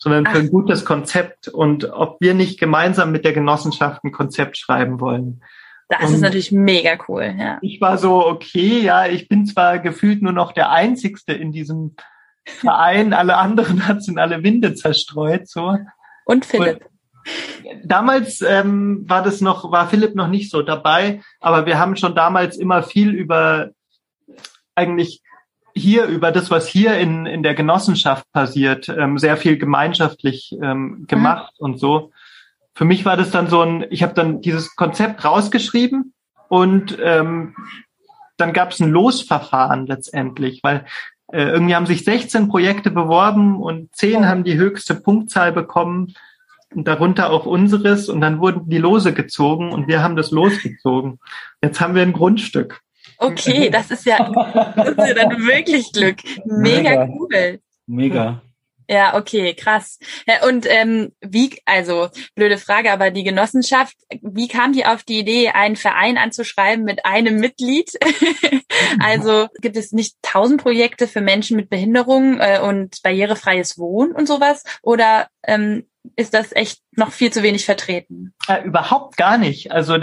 sondern 0.01 0.25
für 0.25 0.31
Ach. 0.31 0.39
ein 0.39 0.49
gutes 0.49 0.83
Konzept 0.83 1.47
und 1.47 1.85
ob 1.85 2.19
wir 2.19 2.33
nicht 2.33 2.59
gemeinsam 2.59 3.11
mit 3.11 3.23
der 3.23 3.33
Genossenschaft 3.33 4.03
ein 4.03 4.11
Konzept 4.11 4.57
schreiben 4.57 4.99
wollen. 4.99 5.43
Das 5.89 6.09
und 6.09 6.15
ist 6.15 6.21
natürlich 6.21 6.51
mega 6.51 6.97
cool, 7.07 7.35
ja. 7.37 7.59
Ich 7.61 7.79
war 7.81 7.97
so, 7.97 8.25
okay, 8.25 8.79
ja, 8.79 9.05
ich 9.05 9.29
bin 9.29 9.45
zwar 9.45 9.77
gefühlt 9.77 10.21
nur 10.23 10.31
noch 10.31 10.53
der 10.53 10.71
Einzigste 10.71 11.33
in 11.33 11.51
diesem 11.51 11.95
Verein, 12.45 13.13
alle 13.13 13.37
anderen 13.37 13.87
hat 13.87 14.07
in 14.07 14.17
alle 14.17 14.43
Winde 14.43 14.73
zerstreut, 14.73 15.47
so. 15.47 15.77
Und 16.25 16.45
Philipp. 16.45 16.85
Und 17.63 17.81
damals 17.83 18.41
ähm, 18.41 19.05
war 19.07 19.21
das 19.21 19.41
noch, 19.41 19.71
war 19.71 19.87
Philipp 19.87 20.15
noch 20.15 20.27
nicht 20.27 20.49
so 20.49 20.63
dabei, 20.63 21.21
aber 21.39 21.67
wir 21.67 21.77
haben 21.77 21.95
schon 21.95 22.15
damals 22.15 22.57
immer 22.57 22.81
viel 22.81 23.11
über 23.11 23.69
eigentlich 24.73 25.21
hier 25.75 26.05
über 26.05 26.31
das, 26.31 26.51
was 26.51 26.67
hier 26.67 26.97
in, 26.97 27.25
in 27.25 27.43
der 27.43 27.53
Genossenschaft 27.53 28.25
passiert, 28.31 28.89
ähm, 28.89 29.17
sehr 29.17 29.37
viel 29.37 29.57
gemeinschaftlich 29.57 30.55
ähm, 30.61 31.05
gemacht 31.07 31.53
mhm. 31.59 31.65
und 31.65 31.79
so 31.79 32.11
für 32.73 32.85
mich 32.85 33.05
war 33.05 33.17
das 33.17 33.31
dann 33.31 33.47
so 33.47 33.61
ein, 33.61 33.85
ich 33.89 34.03
habe 34.03 34.13
dann 34.13 34.41
dieses 34.41 34.75
Konzept 34.75 35.23
rausgeschrieben 35.25 36.13
und 36.47 36.97
ähm, 37.01 37.55
dann 38.37 38.53
gab 38.53 38.71
es 38.71 38.79
ein 38.79 38.89
Losverfahren 38.89 39.85
letztendlich, 39.85 40.61
weil 40.63 40.85
äh, 41.31 41.43
irgendwie 41.43 41.75
haben 41.75 41.85
sich 41.85 42.03
16 42.03 42.47
Projekte 42.47 42.89
beworben 42.89 43.61
und 43.61 43.95
10 43.95 44.27
haben 44.27 44.43
die 44.43 44.55
höchste 44.55 44.95
Punktzahl 44.95 45.51
bekommen 45.51 46.13
und 46.73 46.87
darunter 46.87 47.29
auch 47.29 47.45
unseres 47.45 48.09
und 48.09 48.21
dann 48.21 48.39
wurden 48.39 48.69
die 48.69 48.77
Lose 48.77 49.13
gezogen 49.13 49.71
und 49.71 49.87
wir 49.87 50.01
haben 50.01 50.15
das 50.15 50.31
losgezogen. 50.31 51.19
Jetzt 51.61 51.81
haben 51.81 51.95
wir 51.95 52.01
ein 52.01 52.13
Grundstück. 52.13 52.81
Okay, 53.21 53.69
das 53.71 53.91
ist 53.91 54.05
ja, 54.05 54.29
das 54.75 54.89
ist 54.89 54.97
ja 54.97 55.13
dann 55.13 55.45
wirklich 55.45 55.91
Glück. 55.93 56.17
Mega, 56.45 57.05
Mega. 57.05 57.07
cool. 57.17 57.59
Mega. 57.85 58.41
Ja, 58.89 59.15
okay, 59.15 59.53
krass. 59.53 59.99
Und 60.45 60.65
ähm, 60.67 61.13
wie, 61.21 61.61
also 61.65 62.09
blöde 62.35 62.57
Frage, 62.57 62.91
aber 62.91 63.09
die 63.09 63.23
Genossenschaft, 63.23 63.95
wie 64.21 64.49
kam 64.49 64.73
die 64.73 64.85
auf 64.85 65.03
die 65.03 65.19
Idee, 65.19 65.49
einen 65.49 65.77
Verein 65.77 66.17
anzuschreiben 66.17 66.83
mit 66.83 67.05
einem 67.05 67.37
Mitglied? 67.37 67.91
also 68.99 69.47
gibt 69.61 69.77
es 69.77 69.93
nicht 69.93 70.17
tausend 70.21 70.61
Projekte 70.61 71.07
für 71.07 71.21
Menschen 71.21 71.55
mit 71.55 71.69
Behinderung 71.69 72.39
äh, 72.41 72.59
und 72.59 73.01
barrierefreies 73.01 73.77
Wohnen 73.77 74.11
und 74.11 74.27
sowas? 74.27 74.65
Oder 74.81 75.29
ähm, 75.43 75.85
ist 76.17 76.33
das 76.33 76.51
echt 76.51 76.81
noch 76.91 77.11
viel 77.11 77.31
zu 77.31 77.43
wenig 77.43 77.63
vertreten? 77.63 78.33
Ja, 78.49 78.61
überhaupt 78.61 79.15
gar 79.15 79.37
nicht. 79.37 79.71
Also 79.71 79.97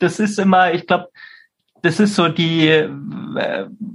das 0.00 0.18
ist 0.18 0.38
immer, 0.40 0.74
ich 0.74 0.88
glaube, 0.88 1.10
das 1.86 2.00
ist 2.00 2.16
so 2.16 2.26
die 2.26 2.66
äh, 2.66 2.88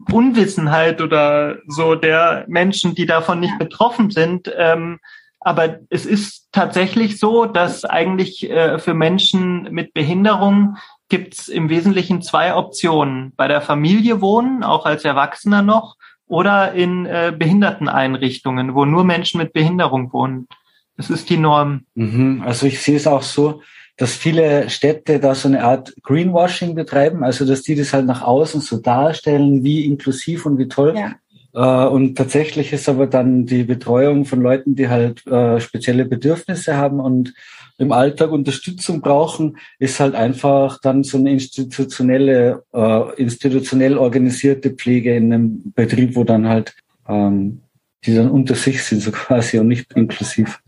Unwissenheit 0.10 1.02
oder 1.02 1.58
so 1.68 1.96
der 1.96 2.46
Menschen, 2.48 2.96
die 2.96 3.06
davon 3.06 3.42
nicht 3.42 3.60
betroffen 3.60 4.12
sind. 4.12 4.50
Ähm, 4.58 5.00
aber 5.42 5.80
es 5.90 6.06
ist 6.06 6.48
tatsächlich 6.54 7.20
so, 7.20 7.46
dass 7.46 7.84
eigentlich 7.84 8.50
äh, 8.50 8.80
für 8.80 8.94
Menschen 8.94 9.64
mit 9.72 9.94
Behinderung 9.94 10.78
gibt 11.10 11.34
es 11.34 11.50
im 11.50 11.68
Wesentlichen 11.68 12.22
zwei 12.22 12.56
Optionen. 12.56 13.34
Bei 13.36 13.50
der 13.50 13.60
Familie 13.60 14.22
wohnen, 14.22 14.64
auch 14.64 14.86
als 14.86 15.04
Erwachsener 15.04 15.62
noch, 15.62 15.98
oder 16.28 16.72
in 16.72 17.06
äh, 17.06 17.34
Behinderteneinrichtungen, 17.38 18.74
wo 18.74 18.86
nur 18.86 19.04
Menschen 19.04 19.40
mit 19.40 19.52
Behinderung 19.52 20.14
wohnen. 20.14 20.48
Das 20.96 21.10
ist 21.10 21.30
die 21.30 21.36
Norm. 21.36 21.82
Mhm. 21.96 22.42
Also 22.46 22.68
ich 22.68 22.82
sehe 22.82 22.96
es 22.96 23.06
auch 23.06 23.24
so, 23.24 23.62
dass 23.98 24.14
viele 24.14 24.70
Städte 24.70 25.20
da 25.20 25.36
so 25.36 25.48
eine 25.48 25.64
Art 25.64 25.94
Greenwashing 26.04 26.76
betreiben, 26.76 27.24
also 27.24 27.46
dass 27.46 27.62
die 27.62 27.76
das 27.76 27.94
halt 27.94 28.06
nach 28.06 28.22
außen 28.22 28.62
so 28.62 28.78
darstellen, 28.78 29.64
wie 29.64 29.86
inklusiv 29.86 30.46
und 30.46 30.58
wie 30.58 30.68
toll. 30.68 30.96
Ja. 30.96 31.16
Äh, 31.54 31.90
und 31.90 32.16
tatsächlich 32.18 32.74
ist 32.74 32.90
aber 32.90 33.08
dann 33.08 33.46
die 33.46 33.64
Betreuung 33.64 34.26
von 34.26 34.42
Leuten, 34.42 34.76
die 34.76 34.90
halt 34.90 35.26
äh, 35.28 35.60
spezielle 35.60 36.06
Bedürfnisse 36.06 36.78
haben 36.78 37.00
und 37.00 37.34
im 37.78 37.92
Alltag 37.92 38.32
Unterstützung 38.32 39.02
brauchen, 39.02 39.58
ist 39.80 40.00
halt 40.00 40.14
einfach 40.14 40.80
dann 40.82 41.04
so 41.04 41.18
eine 41.18 41.32
institutionelle, 41.32 42.64
äh, 42.74 43.16
institutionell 43.16 43.98
organisierte 43.98 44.70
Pflege 44.70 45.16
in 45.16 45.34
einem 45.34 45.74
Betrieb, 45.74 46.16
wo 46.16 46.24
dann 46.24 46.48
halt 46.48 46.76
ähm, 47.08 47.62
die 48.06 48.16
dann 48.16 48.30
unter 48.30 48.56
sich 48.56 48.84
sind, 48.84 49.02
so 49.02 49.12
quasi 49.12 49.60
und 49.60 49.68
nicht 49.68 49.92
inklusiv. 49.94 50.62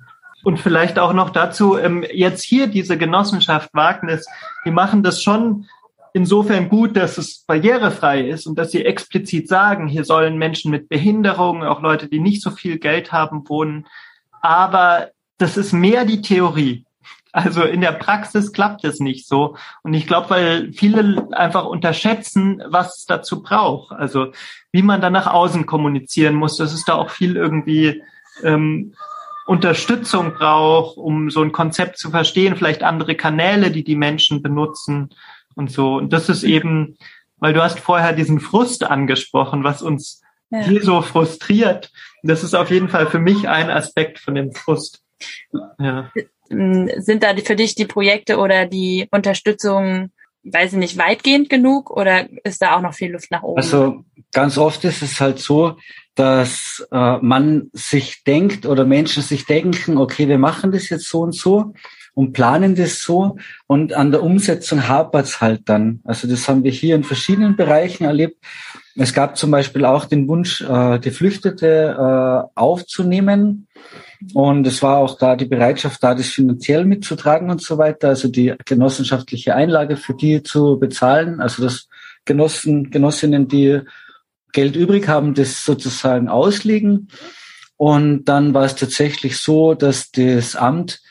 Und 0.44 0.60
vielleicht 0.60 1.00
auch 1.00 1.14
noch 1.14 1.30
dazu, 1.30 1.78
ähm, 1.78 2.06
jetzt 2.12 2.44
hier 2.44 2.68
diese 2.68 2.98
Genossenschaft 2.98 3.70
Wagnis, 3.74 4.28
die 4.66 4.72
machen 4.72 5.02
das 5.02 5.24
schon 5.24 5.68
insofern 6.14 6.70
gut, 6.70 6.96
dass 6.96 7.18
es 7.18 7.44
barrierefrei 7.46 8.28
ist 8.28 8.46
und 8.46 8.58
dass 8.58 8.72
sie 8.72 8.86
explizit 8.86 9.48
sagen, 9.48 9.88
hier 9.88 10.06
sollen 10.06 10.38
Menschen 10.38 10.70
mit 10.70 10.90
Behinderung, 10.90 11.64
auch 11.64 11.82
Leute, 11.82 12.08
die 12.08 12.20
nicht 12.20 12.42
so 12.42 12.52
viel 12.52 12.78
Geld 12.78 13.12
haben, 13.12 13.48
wohnen. 13.50 13.88
Aber 14.42 15.10
das 15.38 15.58
ist 15.58 15.74
mehr 15.74 16.06
die 16.06 16.22
Theorie. 16.22 16.86
Also 17.32 17.64
in 17.64 17.82
der 17.82 17.94
Praxis 17.94 18.52
klappt 18.52 18.84
es 18.84 19.00
nicht 19.00 19.28
so. 19.28 19.58
Und 19.82 19.96
ich 19.96 20.06
glaube, 20.06 20.30
weil 20.30 20.72
viele 20.72 21.28
einfach 21.32 21.66
unterschätzen, 21.66 22.62
was 22.68 23.00
es 23.00 23.06
dazu 23.06 23.42
braucht. 23.42 23.92
Also 23.92 24.28
wie 24.72 24.84
man 24.84 25.02
da 25.02 25.10
nach 25.10 25.26
außen 25.26 25.66
kommunizieren 25.66 26.36
muss, 26.36 26.58
das 26.58 26.74
ist 26.74 26.88
da 26.88 26.94
auch 26.94 27.10
viel 27.10 27.36
irgendwie 27.36 28.04
ähm, 28.44 28.94
Unterstützung 29.46 30.34
braucht, 30.34 30.98
um 30.98 31.30
so 31.30 31.42
ein 31.42 31.52
Konzept 31.52 31.98
zu 31.98 32.12
verstehen, 32.12 32.56
vielleicht 32.56 32.84
andere 32.84 33.16
Kanäle, 33.16 33.72
die 33.72 33.84
die 33.84 33.96
Menschen 33.96 34.42
benutzen 34.42 35.10
und 35.56 35.72
so. 35.72 35.96
Und 35.96 36.14
das 36.14 36.30
ist 36.30 36.44
eben, 36.44 36.98
weil 37.38 37.54
du 37.54 37.62
hast 37.62 37.80
vorher 37.80 38.14
diesen 38.14 38.40
Frust 38.40 38.84
angesprochen, 38.84 39.64
was 39.64 39.82
uns 39.82 40.22
ja. 40.50 40.60
hier 40.60 40.82
so 40.82 41.02
frustriert. 41.02 41.92
Das 42.24 42.44
ist 42.44 42.54
auf 42.54 42.72
jeden 42.72 42.90
Fall 42.90 43.08
für 43.08 43.20
mich 43.20 43.50
ein 43.50 43.70
Aspekt 43.70 44.20
von 44.20 44.36
dem 44.36 44.54
Frust. 44.54 45.04
Ja. 45.78 46.10
Sind 46.50 47.24
da 47.24 47.36
für 47.36 47.56
dich 47.56 47.76
die 47.76 47.86
Projekte 47.86 48.38
oder 48.38 48.66
die 48.66 49.08
Unterstützung, 49.12 50.12
weiß 50.44 50.74
ich 50.74 50.80
nicht, 50.80 50.98
weitgehend 50.98 51.50
genug 51.50 51.90
oder 51.90 52.28
ist 52.44 52.62
da 52.62 52.76
auch 52.76 52.82
noch 52.82 52.94
viel 52.94 53.12
Luft 53.12 53.32
nach 53.32 53.44
oben? 53.44 53.58
Also 53.58 54.04
ganz 54.32 54.58
oft 54.58 54.84
ist 54.86 55.02
es 55.02 55.20
halt 55.20 55.40
so, 55.40 55.78
dass 56.16 56.86
äh, 56.92 57.18
man 57.18 57.70
sich 57.74 58.24
denkt 58.24 58.66
oder 58.66 58.86
Menschen 58.86 59.24
sich 59.24 59.46
denken, 59.46 59.98
okay, 59.98 60.28
wir 60.28 60.38
machen 60.38 60.72
das 60.72 60.90
jetzt 60.90 61.10
so 61.10 61.22
und 61.22 61.36
so 61.36 61.74
und 62.14 62.34
planen 62.34 62.76
das 62.76 63.02
so 63.02 63.38
und 63.68 63.94
an 63.94 64.12
der 64.12 64.22
Umsetzung 64.22 64.88
hapert's 64.88 65.42
halt 65.42 65.62
dann. 65.66 66.02
Also 66.04 66.28
das 66.28 66.48
haben 66.48 66.64
wir 66.64 66.72
hier 66.72 66.96
in 66.96 67.04
verschiedenen 67.04 67.56
Bereichen 67.56 68.06
erlebt. 68.06 68.38
Es 68.96 69.14
gab 69.14 69.38
zum 69.38 69.50
Beispiel 69.50 69.86
auch 69.86 70.06
den 70.06 70.28
Wunsch, 70.28 70.62
äh, 70.62 71.00
Geflüchtete 71.00 71.96
äh, 71.98 72.60
aufzunehmen. 72.60 73.68
Und 74.34 74.68
es 74.68 74.84
war 74.84 74.98
auch 74.98 75.18
da 75.18 75.36
die 75.36 75.46
Bereitschaft 75.46 76.04
da, 76.04 76.14
das 76.14 76.28
finanziell 76.28 76.86
mitzutragen 76.86 77.50
und 77.50 77.62
so 77.62 77.78
weiter, 77.78 78.10
also 78.10 78.28
die 78.28 78.54
genossenschaftliche 78.66 79.56
Einlage 79.56 79.98
für 79.98 80.14
die 80.14 80.44
zu 80.44 80.80
bezahlen, 80.80 81.42
also 81.42 81.64
das 81.64 81.90
Genossen, 82.24 82.90
Genossinnen, 82.90 83.48
die 83.50 83.82
Geld 84.54 84.76
übrig 84.76 85.08
haben, 85.08 85.34
das 85.34 85.66
sozusagen 85.66 86.30
auslegen. 86.30 87.10
Und 87.76 88.26
dann 88.26 88.54
war 88.54 88.64
es 88.64 88.76
tatsächlich 88.76 89.38
so, 89.38 89.74
dass 89.74 90.12
das 90.12 90.56
Amt 90.56 91.02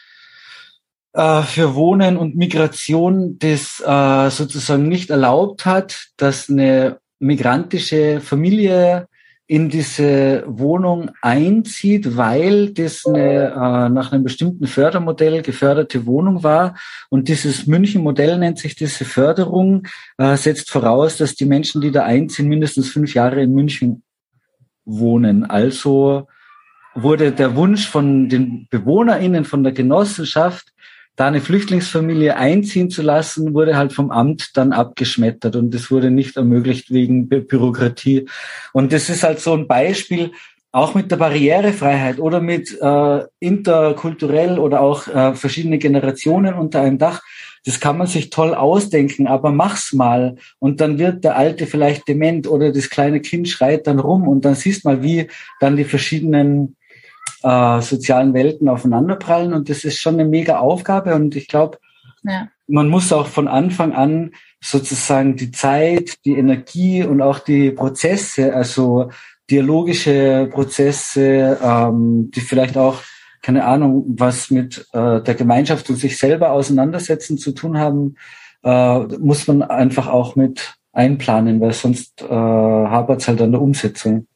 äh, 1.12 1.42
für 1.42 1.74
Wohnen 1.74 2.16
und 2.16 2.36
Migration 2.36 3.38
das 3.38 3.80
äh, 3.84 4.30
sozusagen 4.30 4.88
nicht 4.88 5.10
erlaubt 5.10 5.66
hat, 5.66 6.06
dass 6.16 6.48
eine 6.48 6.98
migrantische 7.18 8.20
Familie 8.20 9.08
in 9.52 9.68
diese 9.68 10.44
Wohnung 10.46 11.10
einzieht, 11.20 12.16
weil 12.16 12.70
das 12.70 13.04
eine, 13.04 13.50
äh, 13.50 13.88
nach 13.90 14.10
einem 14.10 14.24
bestimmten 14.24 14.66
Fördermodell 14.66 15.42
geförderte 15.42 16.06
Wohnung 16.06 16.42
war. 16.42 16.74
Und 17.10 17.28
dieses 17.28 17.66
München-Modell 17.66 18.38
nennt 18.38 18.58
sich 18.58 18.76
diese 18.76 19.04
Förderung, 19.04 19.86
äh, 20.16 20.38
setzt 20.38 20.70
voraus, 20.70 21.18
dass 21.18 21.34
die 21.34 21.44
Menschen, 21.44 21.82
die 21.82 21.90
da 21.90 22.04
einziehen, 22.04 22.48
mindestens 22.48 22.88
fünf 22.88 23.12
Jahre 23.12 23.42
in 23.42 23.52
München 23.52 24.02
wohnen. 24.86 25.44
Also 25.44 26.28
wurde 26.94 27.30
der 27.30 27.54
Wunsch 27.54 27.86
von 27.86 28.30
den 28.30 28.68
BewohnerInnen, 28.70 29.44
von 29.44 29.62
der 29.64 29.72
Genossenschaft 29.72 30.72
da 31.16 31.26
eine 31.26 31.40
Flüchtlingsfamilie 31.40 32.36
einziehen 32.36 32.90
zu 32.90 33.02
lassen, 33.02 33.54
wurde 33.54 33.76
halt 33.76 33.92
vom 33.92 34.10
Amt 34.10 34.56
dann 34.56 34.72
abgeschmettert 34.72 35.56
und 35.56 35.72
das 35.74 35.90
wurde 35.90 36.10
nicht 36.10 36.36
ermöglicht 36.36 36.90
wegen 36.90 37.28
Bü 37.28 37.40
Bürokratie. 37.40 38.26
Und 38.72 38.92
das 38.92 39.10
ist 39.10 39.22
halt 39.22 39.40
so 39.40 39.52
ein 39.52 39.66
Beispiel, 39.66 40.32
auch 40.72 40.94
mit 40.94 41.10
der 41.10 41.16
Barrierefreiheit 41.16 42.18
oder 42.18 42.40
mit 42.40 42.78
äh, 42.80 43.24
interkulturell 43.40 44.58
oder 44.58 44.80
auch 44.80 45.06
äh, 45.06 45.34
verschiedene 45.34 45.76
Generationen 45.76 46.54
unter 46.54 46.80
einem 46.80 46.96
Dach. 46.96 47.20
Das 47.64 47.78
kann 47.78 47.98
man 47.98 48.06
sich 48.06 48.30
toll 48.30 48.54
ausdenken, 48.54 49.26
aber 49.26 49.52
mach's 49.52 49.92
mal. 49.92 50.36
Und 50.58 50.80
dann 50.80 50.98
wird 50.98 51.24
der 51.24 51.36
Alte 51.36 51.66
vielleicht 51.66 52.08
dement 52.08 52.48
oder 52.48 52.72
das 52.72 52.88
kleine 52.88 53.20
Kind 53.20 53.48
schreit 53.48 53.86
dann 53.86 53.98
rum 53.98 54.26
und 54.26 54.46
dann 54.46 54.54
siehst 54.54 54.84
mal, 54.84 55.02
wie 55.02 55.28
dann 55.60 55.76
die 55.76 55.84
verschiedenen 55.84 56.76
äh, 57.42 57.80
sozialen 57.80 58.34
Welten 58.34 58.68
aufeinanderprallen. 58.68 59.52
Und 59.52 59.68
das 59.68 59.84
ist 59.84 59.98
schon 59.98 60.14
eine 60.14 60.24
mega 60.24 60.58
Aufgabe. 60.58 61.14
Und 61.14 61.36
ich 61.36 61.48
glaube, 61.48 61.78
ja. 62.22 62.48
man 62.66 62.88
muss 62.88 63.12
auch 63.12 63.26
von 63.26 63.48
Anfang 63.48 63.92
an 63.92 64.32
sozusagen 64.60 65.36
die 65.36 65.50
Zeit, 65.50 66.24
die 66.24 66.36
Energie 66.36 67.02
und 67.04 67.20
auch 67.20 67.40
die 67.40 67.70
Prozesse, 67.72 68.54
also 68.54 69.10
dialogische 69.50 70.48
Prozesse, 70.52 71.58
ähm, 71.62 72.30
die 72.30 72.40
vielleicht 72.40 72.76
auch 72.76 73.02
keine 73.42 73.64
Ahnung, 73.64 74.04
was 74.06 74.50
mit 74.50 74.86
äh, 74.92 75.20
der 75.20 75.34
Gemeinschaft 75.34 75.90
und 75.90 75.96
sich 75.96 76.16
selber 76.16 76.52
auseinandersetzen 76.52 77.38
zu 77.38 77.52
tun 77.52 77.76
haben, 77.76 78.14
äh, 78.62 79.00
muss 79.18 79.48
man 79.48 79.62
einfach 79.62 80.06
auch 80.06 80.36
mit 80.36 80.76
einplanen, 80.92 81.60
weil 81.60 81.72
sonst 81.72 82.22
äh, 82.22 82.26
hapert 82.28 83.20
es 83.20 83.28
halt 83.28 83.42
an 83.42 83.50
der 83.50 83.60
Umsetzung. 83.60 84.28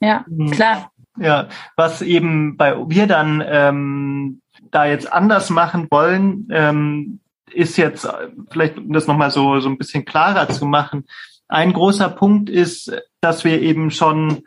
Ja, 0.00 0.24
mhm. 0.28 0.50
klar. 0.52 0.89
Ja, 1.18 1.48
was 1.76 2.02
eben 2.02 2.56
bei 2.56 2.76
wir 2.88 3.06
dann 3.06 3.42
ähm, 3.46 4.40
da 4.70 4.86
jetzt 4.86 5.12
anders 5.12 5.50
machen 5.50 5.88
wollen, 5.90 6.48
ähm, 6.50 7.20
ist 7.52 7.76
jetzt 7.76 8.08
vielleicht, 8.50 8.78
um 8.78 8.92
das 8.92 9.06
nochmal 9.06 9.30
so, 9.30 9.58
so 9.60 9.68
ein 9.68 9.78
bisschen 9.78 10.04
klarer 10.04 10.48
zu 10.48 10.66
machen. 10.66 11.04
Ein 11.48 11.72
großer 11.72 12.08
Punkt 12.08 12.48
ist, 12.48 12.92
dass 13.20 13.44
wir 13.44 13.60
eben 13.60 13.90
schon 13.90 14.44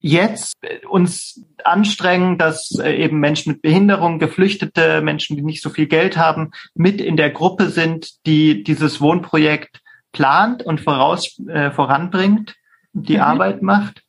jetzt 0.00 0.54
uns 0.88 1.44
anstrengen, 1.64 2.38
dass 2.38 2.78
äh, 2.78 2.92
eben 2.92 3.18
Menschen 3.18 3.52
mit 3.52 3.62
Behinderung, 3.62 4.18
Geflüchtete, 4.18 5.02
Menschen, 5.02 5.36
die 5.36 5.42
nicht 5.42 5.62
so 5.62 5.70
viel 5.70 5.86
Geld 5.86 6.16
haben, 6.16 6.52
mit 6.74 7.00
in 7.00 7.16
der 7.16 7.30
Gruppe 7.30 7.68
sind, 7.70 8.24
die 8.24 8.62
dieses 8.62 9.00
Wohnprojekt 9.00 9.80
plant 10.12 10.62
und 10.62 10.80
voraus, 10.80 11.38
äh, 11.48 11.70
voranbringt, 11.70 12.54
die 12.92 13.16
mhm. 13.16 13.22
Arbeit 13.22 13.62
macht. 13.62 14.02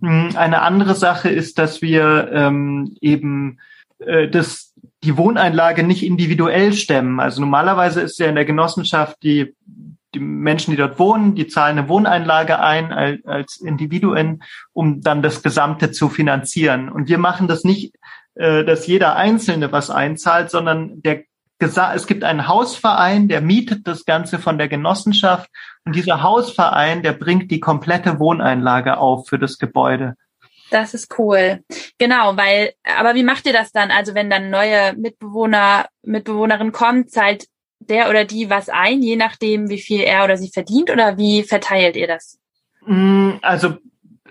Hm, 0.00 0.30
eine 0.36 0.62
andere 0.62 0.94
Sache 0.94 1.28
ist, 1.28 1.58
dass 1.58 1.82
wir 1.82 2.30
ähm, 2.32 2.96
eben 3.00 3.58
äh, 3.98 4.28
das, 4.28 4.74
die 5.02 5.16
Wohneinlage 5.16 5.82
nicht 5.82 6.04
individuell 6.04 6.72
stemmen. 6.72 7.20
Also 7.20 7.40
normalerweise 7.40 8.00
ist 8.00 8.18
ja 8.18 8.26
in 8.26 8.36
der 8.36 8.44
Genossenschaft 8.44 9.16
die, 9.22 9.54
die 10.14 10.20
Menschen, 10.20 10.70
die 10.70 10.76
dort 10.76 10.98
wohnen, 10.98 11.34
die 11.34 11.48
zahlen 11.48 11.78
eine 11.78 11.88
Wohneinlage 11.88 12.60
ein 12.60 12.92
als, 12.92 13.24
als 13.26 13.56
Individuen, 13.60 14.42
um 14.72 15.00
dann 15.00 15.22
das 15.22 15.42
Gesamte 15.42 15.90
zu 15.90 16.08
finanzieren. 16.08 16.88
Und 16.88 17.08
wir 17.08 17.18
machen 17.18 17.48
das 17.48 17.64
nicht, 17.64 17.94
äh, 18.34 18.64
dass 18.64 18.86
jeder 18.86 19.16
Einzelne 19.16 19.72
was 19.72 19.90
einzahlt, 19.90 20.50
sondern 20.50 21.02
der 21.02 21.24
es 21.60 22.06
gibt 22.06 22.24
einen 22.24 22.46
Hausverein, 22.46 23.28
der 23.28 23.40
mietet 23.40 23.86
das 23.86 24.04
Ganze 24.04 24.38
von 24.38 24.58
der 24.58 24.68
Genossenschaft 24.68 25.50
und 25.84 25.96
dieser 25.96 26.22
Hausverein, 26.22 27.02
der 27.02 27.12
bringt 27.12 27.50
die 27.50 27.60
komplette 27.60 28.20
Wohneinlage 28.20 28.98
auf 28.98 29.28
für 29.28 29.38
das 29.38 29.58
Gebäude. 29.58 30.14
Das 30.70 30.94
ist 30.94 31.18
cool. 31.18 31.60
Genau, 31.98 32.36
weil, 32.36 32.72
aber 32.84 33.14
wie 33.14 33.22
macht 33.22 33.46
ihr 33.46 33.52
das 33.52 33.72
dann? 33.72 33.90
Also 33.90 34.14
wenn 34.14 34.30
dann 34.30 34.50
neue 34.50 34.94
Mitbewohner, 34.94 35.86
Mitbewohnerin 36.02 36.72
kommt, 36.72 37.10
zahlt 37.10 37.46
der 37.80 38.10
oder 38.10 38.24
die 38.24 38.50
was 38.50 38.68
ein, 38.68 39.02
je 39.02 39.16
nachdem, 39.16 39.68
wie 39.68 39.80
viel 39.80 40.00
er 40.00 40.24
oder 40.24 40.36
sie 40.36 40.50
verdient 40.50 40.90
oder 40.90 41.16
wie 41.16 41.42
verteilt 41.42 41.96
ihr 41.96 42.06
das? 42.06 42.38
Mm, 42.86 43.32
also 43.40 43.76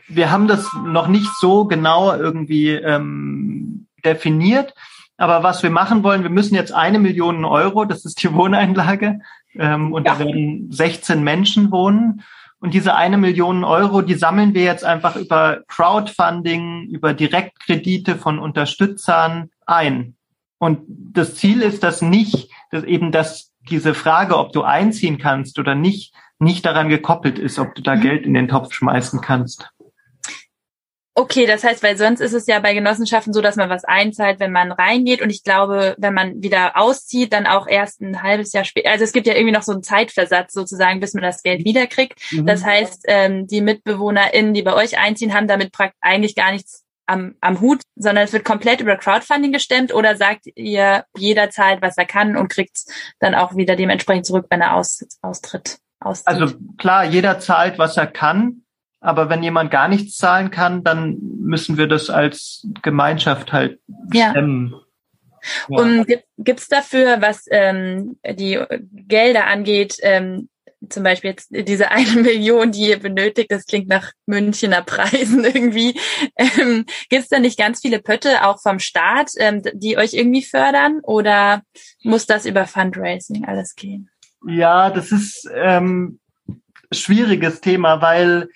wir 0.08 0.32
haben 0.32 0.48
das 0.48 0.66
noch 0.86 1.08
nicht 1.08 1.30
so 1.40 1.66
genau 1.66 2.16
irgendwie 2.16 2.72
ähm, 2.72 3.88
definiert. 4.06 4.74
Aber 5.18 5.44
was 5.44 5.64
wir 5.64 5.72
machen 5.72 6.04
wollen, 6.04 6.24
wir 6.24 6.30
müssen 6.30 6.56
jetzt 6.56 6.72
eine 6.72 7.00
Million 7.00 7.44
Euro, 7.44 7.86
das 7.86 8.06
ist 8.06 8.22
die 8.24 8.34
Wohneinlage, 8.34 9.20
ähm, 9.56 9.92
und 9.94 10.06
ja. 10.06 10.14
da 10.14 10.20
werden 10.20 10.72
16 10.72 11.24
Menschen 11.24 11.72
wohnen. 11.72 12.22
Und 12.60 12.74
diese 12.74 12.96
eine 12.96 13.18
Million 13.18 13.64
Euro, 13.64 14.02
die 14.02 14.16
sammeln 14.16 14.54
wir 14.54 14.64
jetzt 14.64 14.84
einfach 14.84 15.16
über 15.16 15.62
Crowdfunding, 15.68 16.88
über 16.88 17.14
Direktkredite 17.14 18.16
von 18.16 18.40
Unterstützern 18.40 19.52
ein. 19.66 20.16
Und 20.58 20.80
das 20.88 21.36
Ziel 21.36 21.62
ist, 21.62 21.84
dass 21.84 22.02
nicht, 22.02 22.50
dass 22.72 22.84
eben, 22.84 23.12
dass 23.12 23.52
diese 23.70 23.94
Frage, 23.94 24.38
ob 24.38 24.54
du 24.54 24.64
einziehen 24.64 25.20
kannst 25.20 25.60
oder 25.60 25.76
nicht, 25.76 26.16
nicht 26.40 26.66
daran 26.66 26.90
gekoppelt 26.90 27.38
ist, 27.38 27.60
ob 27.60 27.76
du 27.76 27.82
da 27.82 27.96
mhm. 27.96 28.02
Geld 28.02 28.26
in 28.26 28.34
den 28.34 28.48
Topf 28.48 28.74
schmeißen 28.74 29.22
kannst. 29.22 29.70
Okay, 31.20 31.48
das 31.48 31.64
heißt, 31.64 31.82
weil 31.82 31.98
sonst 31.98 32.20
ist 32.20 32.34
es 32.34 32.46
ja 32.46 32.60
bei 32.60 32.76
Genossenschaften 32.76 33.34
so, 33.34 33.42
dass 33.42 33.56
man 33.56 33.72
was 33.72 33.84
einzahlt, 33.84 34.40
wenn 34.40 34.52
man 34.52 34.72
reingeht. 34.72 35.24
Und 35.24 35.32
ich 35.32 35.44
glaube, 35.44 35.96
wenn 35.98 36.14
man 36.14 36.44
wieder 36.44 36.78
auszieht, 36.78 37.34
dann 37.34 37.48
auch 37.48 37.66
erst 37.66 38.02
ein 38.02 38.22
halbes 38.22 38.54
Jahr 38.54 38.66
später. 38.66 38.92
Also 38.92 39.04
es 39.04 39.14
gibt 39.14 39.26
ja 39.26 39.34
irgendwie 39.34 39.56
noch 39.56 39.64
so 39.64 39.72
einen 39.72 39.82
Zeitversatz 39.82 40.54
sozusagen, 40.54 41.00
bis 41.00 41.16
man 41.16 41.24
das 41.24 41.42
Geld 41.42 41.66
wiederkriegt. 41.66 42.22
Mhm. 42.32 42.46
Das 42.46 42.64
heißt, 42.64 43.06
ähm, 43.08 43.48
die 43.48 43.62
MitbewohnerInnen, 43.62 44.54
die 44.54 44.62
bei 44.62 44.76
euch 44.76 45.00
einziehen, 45.00 45.34
haben 45.34 45.48
damit 45.48 45.72
eigentlich 46.02 46.36
gar 46.36 46.52
nichts 46.52 46.84
am, 47.08 47.34
am 47.42 47.62
Hut, 47.62 47.82
sondern 47.96 48.24
es 48.24 48.34
wird 48.34 48.46
komplett 48.46 48.82
über 48.82 48.96
Crowdfunding 48.96 49.52
gestemmt 49.52 49.92
oder 49.96 50.16
sagt 50.18 50.46
ihr, 50.54 51.04
jeder 51.18 51.50
zahlt, 51.50 51.82
was 51.82 51.98
er 51.98 52.06
kann 52.06 52.38
und 52.38 52.50
kriegt 52.50 52.78
dann 53.20 53.34
auch 53.34 53.56
wieder 53.56 53.76
dementsprechend 53.76 54.28
zurück, 54.28 54.46
wenn 54.52 54.62
er 54.62 54.76
aus, 54.76 55.04
austritt. 55.24 55.80
Auszieht. 56.00 56.28
Also 56.28 56.56
klar, 56.78 57.06
jeder 57.06 57.40
zahlt, 57.40 57.80
was 57.80 57.98
er 57.98 58.06
kann. 58.06 58.62
Aber 59.00 59.30
wenn 59.30 59.44
jemand 59.44 59.72
gar 59.72 59.88
nichts 59.88 60.18
zahlen 60.18 60.50
kann, 60.52 60.84
dann 60.84 61.18
müssen 61.40 61.78
wir 61.78 61.88
das 61.88 62.10
als 62.10 62.68
Gemeinschaft 62.82 63.54
halt 63.54 63.80
stemmen. 64.10 64.72
Ja. 64.72 64.82
Und 65.68 66.08
gibt 66.38 66.60
es 66.60 66.68
dafür, 66.68 67.22
was 67.22 67.46
ähm, 67.52 68.18
die 68.28 68.60
Gelder 69.08 69.48
angeht, 69.48 69.98
ähm, 70.02 70.50
zum 70.90 71.04
Beispiel 71.04 71.32
jetzt 71.32 71.50
diese 71.52 71.92
eine 71.92 72.22
Million, 72.22 72.72
die 72.72 72.90
ihr 72.90 73.00
benötigt, 73.00 73.52
das 73.52 73.66
klingt 73.66 73.88
nach 73.88 74.12
Münchener 74.26 74.82
Preisen 74.82 75.44
irgendwie. 75.44 76.00
Ähm, 76.36 76.86
Gibt 77.10 77.24
es 77.24 77.30
da 77.30 77.40
nicht 77.40 77.58
ganz 77.58 77.82
viele 77.82 78.00
Pötte 78.00 78.46
auch 78.46 78.62
vom 78.62 78.80
Staat, 78.80 79.32
ähm, 79.38 79.62
die 79.74 79.98
euch 79.98 80.14
irgendwie 80.14 80.44
fördern 80.44 81.00
oder 81.04 81.62
muss 82.04 82.26
das 82.26 82.46
über 82.46 82.66
Fundraising 82.66 83.46
alles 83.46 83.76
gehen? 83.76 84.10
Ja, 84.48 84.90
das 84.90 85.12
ist 85.12 85.50
ähm, 85.54 86.20
schwieriges 86.92 87.60
Thema, 87.60 88.02
weil 88.02 88.50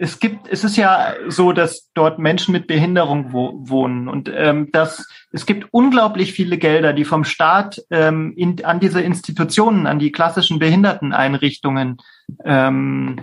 es 0.00 0.20
gibt, 0.20 0.48
es 0.48 0.62
ist 0.62 0.76
ja 0.76 1.14
so, 1.26 1.52
dass 1.52 1.90
dort 1.92 2.20
Menschen 2.20 2.52
mit 2.52 2.68
Behinderung 2.68 3.32
wo, 3.32 3.52
wohnen 3.58 4.08
und 4.08 4.30
ähm, 4.32 4.70
dass 4.70 5.08
es 5.32 5.44
gibt 5.44 5.66
unglaublich 5.72 6.32
viele 6.32 6.56
Gelder, 6.56 6.92
die 6.92 7.04
vom 7.04 7.24
Staat 7.24 7.82
ähm, 7.90 8.32
in, 8.36 8.64
an 8.64 8.78
diese 8.78 9.00
Institutionen, 9.00 9.86
an 9.86 9.98
die 9.98 10.12
klassischen 10.12 10.60
Behinderteneinrichtungen 10.60 11.98
ähm, 12.44 13.22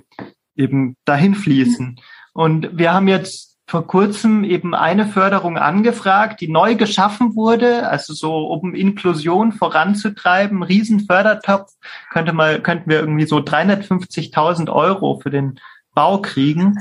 eben 0.56 0.98
dahin 1.06 1.36
fließen. 1.36 1.98
Und 2.34 2.78
wir 2.78 2.94
haben 2.94 3.08
jetzt 3.08 3.56
vor 3.68 3.88
kurzem 3.88 4.44
eben 4.44 4.76
eine 4.76 5.08
Förderung 5.08 5.58
angefragt, 5.58 6.42
die 6.42 6.50
neu 6.50 6.76
geschaffen 6.76 7.36
wurde, 7.36 7.90
also 7.90 8.14
so 8.14 8.48
um 8.48 8.76
Inklusion 8.76 9.54
voranzutreiben, 9.54 10.62
Riesenfördertopf, 10.62 11.72
könnte 12.12 12.34
mal 12.34 12.62
könnten 12.62 12.90
wir 12.90 13.00
irgendwie 13.00 13.26
so 13.26 13.38
350.000 13.38 14.72
Euro 14.72 15.20
für 15.20 15.32
den 15.32 15.60
Bau 15.96 16.22
kriegen 16.22 16.78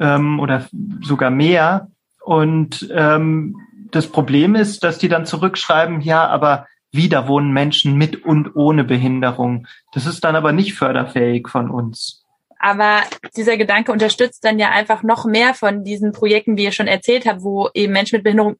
ähm, 0.00 0.40
oder 0.40 0.66
sogar 1.02 1.30
mehr. 1.30 1.88
Und 2.24 2.88
ähm, 2.90 3.56
das 3.90 4.06
Problem 4.06 4.54
ist, 4.54 4.82
dass 4.82 4.98
die 4.98 5.08
dann 5.08 5.26
zurückschreiben, 5.26 6.00
ja, 6.00 6.26
aber 6.26 6.66
wieder 6.90 7.28
wohnen 7.28 7.52
Menschen 7.52 7.96
mit 7.96 8.24
und 8.24 8.56
ohne 8.56 8.84
Behinderung. 8.84 9.66
Das 9.92 10.06
ist 10.06 10.24
dann 10.24 10.36
aber 10.36 10.52
nicht 10.52 10.74
förderfähig 10.74 11.48
von 11.48 11.70
uns. 11.70 12.24
Aber 12.58 13.02
dieser 13.36 13.56
Gedanke 13.56 13.92
unterstützt 13.92 14.44
dann 14.44 14.58
ja 14.58 14.70
einfach 14.70 15.02
noch 15.02 15.26
mehr 15.26 15.54
von 15.54 15.84
diesen 15.84 16.12
Projekten, 16.12 16.56
wie 16.56 16.64
ihr 16.64 16.72
schon 16.72 16.86
erzählt 16.86 17.26
habt, 17.26 17.42
wo 17.42 17.68
eben 17.74 17.92
Menschen 17.92 18.16
mit 18.16 18.24
Behinderung 18.24 18.56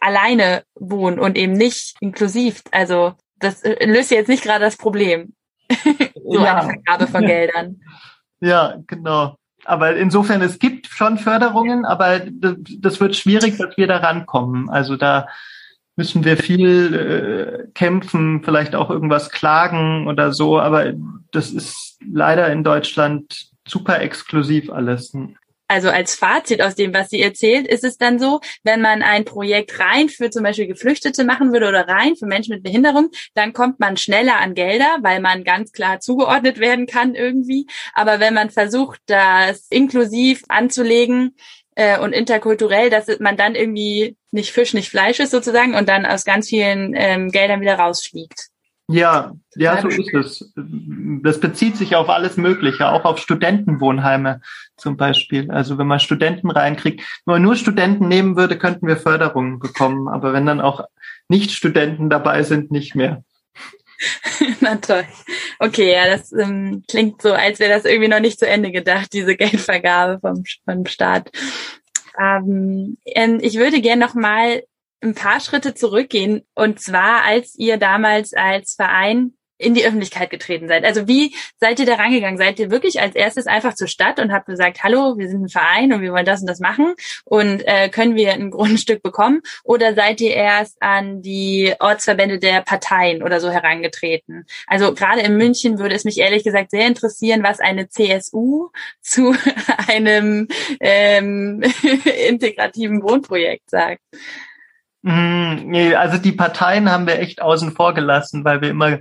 alleine 0.00 0.64
wohnen 0.74 1.18
und 1.18 1.38
eben 1.38 1.52
nicht 1.52 1.94
inklusiv. 2.00 2.62
Also 2.70 3.14
das 3.38 3.62
äh, 3.62 3.86
löst 3.86 4.10
jetzt 4.10 4.28
nicht 4.28 4.42
gerade 4.42 4.64
das 4.64 4.76
Problem. 4.76 5.34
so 5.70 6.44
ja. 6.44 6.56
eine 6.56 6.68
Vergabe 6.68 7.06
von 7.06 7.24
Geldern. 7.24 7.80
Ja, 8.40 8.76
genau. 8.86 9.36
Aber 9.64 9.96
insofern, 9.96 10.42
es 10.42 10.58
gibt 10.58 10.86
schon 10.86 11.18
Förderungen, 11.18 11.84
aber 11.84 12.20
das 12.20 13.00
wird 13.00 13.16
schwierig, 13.16 13.58
dass 13.58 13.76
wir 13.76 13.86
da 13.86 13.96
rankommen. 13.96 14.70
Also 14.70 14.96
da 14.96 15.26
müssen 15.96 16.24
wir 16.24 16.36
viel 16.36 16.94
äh, 16.94 17.68
kämpfen, 17.72 18.42
vielleicht 18.44 18.74
auch 18.74 18.90
irgendwas 18.90 19.30
klagen 19.30 20.06
oder 20.06 20.32
so. 20.32 20.60
Aber 20.60 20.92
das 21.32 21.50
ist 21.50 21.98
leider 22.06 22.52
in 22.52 22.62
Deutschland 22.62 23.48
super 23.66 24.00
exklusiv 24.00 24.70
alles 24.70 25.14
also 25.68 25.88
als 25.90 26.14
Fazit 26.14 26.62
aus 26.62 26.74
dem, 26.74 26.94
was 26.94 27.10
sie 27.10 27.20
erzählt, 27.20 27.66
ist 27.66 27.84
es 27.84 27.98
dann 27.98 28.18
so, 28.18 28.40
wenn 28.62 28.80
man 28.80 29.02
ein 29.02 29.24
Projekt 29.24 29.78
rein 29.80 30.08
für 30.08 30.30
zum 30.30 30.42
Beispiel 30.42 30.66
Geflüchtete 30.66 31.24
machen 31.24 31.52
würde 31.52 31.68
oder 31.68 31.88
rein 31.88 32.16
für 32.16 32.26
Menschen 32.26 32.54
mit 32.54 32.62
Behinderung, 32.62 33.10
dann 33.34 33.52
kommt 33.52 33.80
man 33.80 33.96
schneller 33.96 34.38
an 34.38 34.54
Gelder, 34.54 34.98
weil 35.02 35.20
man 35.20 35.44
ganz 35.44 35.72
klar 35.72 36.00
zugeordnet 36.00 36.60
werden 36.60 36.86
kann 36.86 37.14
irgendwie. 37.14 37.66
Aber 37.94 38.20
wenn 38.20 38.34
man 38.34 38.50
versucht, 38.50 39.00
das 39.06 39.66
inklusiv 39.70 40.44
anzulegen, 40.48 41.34
äh, 41.76 41.98
und 41.98 42.12
interkulturell, 42.12 42.90
dass 42.90 43.06
man 43.20 43.36
dann 43.36 43.54
irgendwie 43.54 44.16
nicht 44.30 44.50
Fisch, 44.52 44.74
nicht 44.74 44.88
Fleisch 44.88 45.20
ist 45.20 45.30
sozusagen 45.30 45.74
und 45.74 45.88
dann 45.88 46.06
aus 46.06 46.24
ganz 46.24 46.48
vielen 46.48 46.94
ähm, 46.96 47.30
Geldern 47.30 47.60
wieder 47.60 47.78
rausfliegt. 47.78 48.48
Ja, 48.88 49.32
ja, 49.56 49.82
so 49.82 49.88
ist 49.88 50.14
es. 50.14 50.52
Das 50.54 51.40
bezieht 51.40 51.76
sich 51.76 51.96
auf 51.96 52.08
alles 52.08 52.36
Mögliche, 52.36 52.88
auch 52.88 53.04
auf 53.04 53.18
Studentenwohnheime 53.18 54.40
zum 54.76 54.96
Beispiel. 54.96 55.50
Also 55.50 55.76
wenn 55.76 55.88
man 55.88 55.98
Studenten 55.98 56.50
reinkriegt, 56.50 57.00
wenn 57.24 57.34
man 57.34 57.42
nur 57.42 57.56
Studenten 57.56 58.06
nehmen 58.06 58.36
würde, 58.36 58.56
könnten 58.58 58.86
wir 58.86 58.96
Förderungen 58.96 59.58
bekommen. 59.58 60.06
Aber 60.06 60.32
wenn 60.32 60.46
dann 60.46 60.60
auch 60.60 60.84
Nicht-Studenten 61.28 62.10
dabei 62.10 62.44
sind, 62.44 62.70
nicht 62.70 62.94
mehr. 62.94 63.24
Na 64.60 64.76
toll. 64.76 65.04
Okay, 65.58 65.92
ja, 65.92 66.06
das 66.06 66.32
ähm, 66.32 66.84
klingt 66.88 67.22
so, 67.22 67.32
als 67.32 67.58
wäre 67.58 67.72
das 67.72 67.86
irgendwie 67.86 68.08
noch 68.08 68.20
nicht 68.20 68.38
zu 68.38 68.46
Ende 68.46 68.70
gedacht, 68.70 69.12
diese 69.12 69.36
Geldvergabe 69.36 70.20
vom, 70.20 70.44
vom 70.64 70.86
Staat. 70.86 71.30
Ähm, 72.20 72.98
ähm 73.06 73.38
ich 73.42 73.56
würde 73.56 73.80
gerne 73.80 74.04
noch 74.04 74.14
mal 74.14 74.62
ein 75.02 75.14
paar 75.14 75.40
Schritte 75.40 75.74
zurückgehen. 75.74 76.42
Und 76.54 76.80
zwar, 76.80 77.22
als 77.24 77.54
ihr 77.58 77.76
damals 77.76 78.32
als 78.32 78.74
Verein 78.74 79.36
in 79.58 79.74
die 79.74 79.86
Öffentlichkeit 79.86 80.30
getreten 80.30 80.68
seid. 80.68 80.84
Also 80.84 81.08
wie 81.08 81.34
seid 81.58 81.80
ihr 81.80 81.86
da 81.86 81.94
rangegangen? 81.94 82.36
Seid 82.36 82.58
ihr 82.58 82.70
wirklich 82.70 83.00
als 83.00 83.14
erstes 83.14 83.46
einfach 83.46 83.74
zur 83.74 83.88
Stadt 83.88 84.20
und 84.20 84.32
habt 84.32 84.46
gesagt, 84.46 84.82
hallo, 84.82 85.16
wir 85.16 85.28
sind 85.28 85.44
ein 85.44 85.48
Verein 85.48 85.92
und 85.92 86.02
wir 86.02 86.12
wollen 86.12 86.26
das 86.26 86.40
und 86.40 86.46
das 86.46 86.60
machen 86.60 86.94
und 87.24 87.66
äh, 87.66 87.88
können 87.88 88.16
wir 88.16 88.32
ein 88.32 88.50
Grundstück 88.56 89.02
bekommen? 89.02 89.40
Oder 89.64 89.94
seid 89.94 90.20
ihr 90.20 90.34
erst 90.34 90.76
an 90.82 91.22
die 91.22 91.74
Ortsverbände 91.78 92.38
der 92.38 92.62
Parteien 92.62 93.22
oder 93.22 93.40
so 93.40 93.50
herangetreten? 93.50 94.44
Also 94.66 94.94
gerade 94.94 95.22
in 95.22 95.36
München 95.36 95.78
würde 95.78 95.94
es 95.94 96.04
mich 96.04 96.18
ehrlich 96.18 96.44
gesagt 96.44 96.70
sehr 96.70 96.86
interessieren, 96.86 97.42
was 97.42 97.60
eine 97.60 97.88
CSU 97.88 98.68
zu 99.00 99.34
einem 99.88 100.48
ähm, 100.80 101.62
integrativen 102.28 103.02
Wohnprojekt 103.02 103.70
sagt. 103.70 104.02
Mm, 105.06 105.68
nee, 105.70 105.94
also 105.94 106.18
die 106.18 106.32
Parteien 106.32 106.90
haben 106.90 107.06
wir 107.06 107.20
echt 107.20 107.40
außen 107.40 107.70
vor 107.70 107.94
gelassen, 107.94 108.44
weil 108.44 108.60
wir 108.60 108.70
immer 108.70 108.98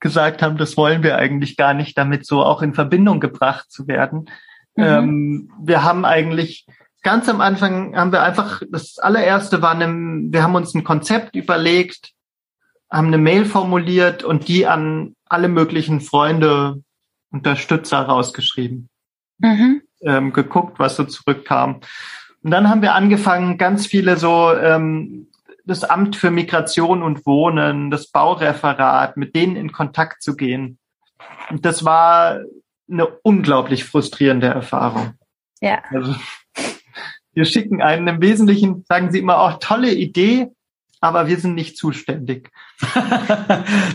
gesagt 0.00 0.42
haben, 0.42 0.58
das 0.58 0.76
wollen 0.76 1.02
wir 1.02 1.16
eigentlich 1.16 1.56
gar 1.56 1.72
nicht, 1.72 1.96
damit 1.96 2.26
so 2.26 2.44
auch 2.44 2.60
in 2.60 2.74
Verbindung 2.74 3.20
gebracht 3.20 3.72
zu 3.72 3.88
werden. 3.88 4.28
Mhm. 4.74 4.84
Ähm, 4.84 5.52
wir 5.58 5.82
haben 5.82 6.04
eigentlich 6.04 6.66
ganz 7.02 7.26
am 7.30 7.40
Anfang 7.40 7.96
haben 7.96 8.12
wir 8.12 8.22
einfach 8.22 8.60
das 8.70 8.98
allererste 8.98 9.62
war 9.62 9.70
eine, 9.70 9.86
wir 10.30 10.42
haben 10.42 10.56
uns 10.56 10.74
ein 10.74 10.84
Konzept 10.84 11.34
überlegt, 11.34 12.10
haben 12.90 13.06
eine 13.06 13.18
Mail 13.18 13.46
formuliert 13.46 14.24
und 14.24 14.48
die 14.48 14.66
an 14.66 15.14
alle 15.24 15.48
möglichen 15.48 16.02
Freunde, 16.02 16.82
Unterstützer 17.30 18.02
rausgeschrieben, 18.02 18.90
mhm. 19.38 19.80
ähm, 20.02 20.34
geguckt, 20.34 20.78
was 20.78 20.96
so 20.96 21.04
zurückkam. 21.04 21.80
Und 22.42 22.50
dann 22.50 22.68
haben 22.68 22.82
wir 22.82 22.94
angefangen, 22.94 23.58
ganz 23.58 23.86
viele 23.86 24.16
so 24.18 24.52
ähm, 24.52 25.25
das 25.66 25.84
Amt 25.84 26.16
für 26.16 26.30
Migration 26.30 27.02
und 27.02 27.26
Wohnen, 27.26 27.90
das 27.90 28.08
Baureferat, 28.08 29.16
mit 29.16 29.34
denen 29.34 29.56
in 29.56 29.72
Kontakt 29.72 30.22
zu 30.22 30.36
gehen. 30.36 30.78
Und 31.50 31.64
das 31.64 31.84
war 31.84 32.40
eine 32.90 33.06
unglaublich 33.22 33.84
frustrierende 33.84 34.46
Erfahrung. 34.46 35.14
Ja. 35.60 35.82
Also, 35.90 36.14
wir 37.32 37.44
schicken 37.44 37.82
einen 37.82 38.06
im 38.06 38.22
Wesentlichen, 38.22 38.84
sagen 38.88 39.10
sie 39.10 39.18
immer 39.18 39.40
auch, 39.40 39.54
oh, 39.54 39.58
tolle 39.60 39.92
Idee, 39.92 40.48
aber 41.00 41.26
wir 41.26 41.38
sind 41.38 41.54
nicht 41.54 41.76
zuständig. 41.76 42.50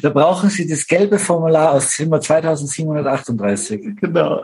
da 0.01 0.09
brauchen 0.09 0.49
Sie 0.49 0.67
das 0.67 0.87
gelbe 0.87 1.19
Formular 1.19 1.71
aus 1.71 1.91
Zimmer 1.91 2.21
2738. 2.21 3.95
Genau. 3.99 4.43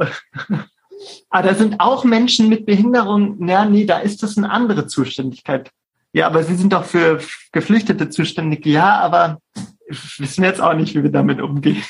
Aber 1.29 1.47
da 1.47 1.53
sind 1.53 1.79
auch 1.79 2.03
Menschen 2.03 2.49
mit 2.49 2.65
Behinderung, 2.65 3.47
ja, 3.47 3.65
nee, 3.65 3.85
da 3.85 3.99
ist 3.99 4.23
das 4.23 4.37
eine 4.37 4.49
andere 4.49 4.87
Zuständigkeit. 4.87 5.71
Ja, 6.17 6.25
aber 6.25 6.43
Sie 6.43 6.56
sind 6.56 6.73
doch 6.73 6.84
für 6.84 7.19
Geflüchtete 7.51 8.10
zuständig. 8.10 8.65
Ja, 8.65 9.01
aber 9.01 9.38
wissen 10.17 10.43
jetzt 10.43 10.60
auch 10.60 10.73
nicht, 10.73 10.95
wie 10.95 11.03
wir 11.03 11.12
damit 11.12 11.39
umgehen. 11.39 11.84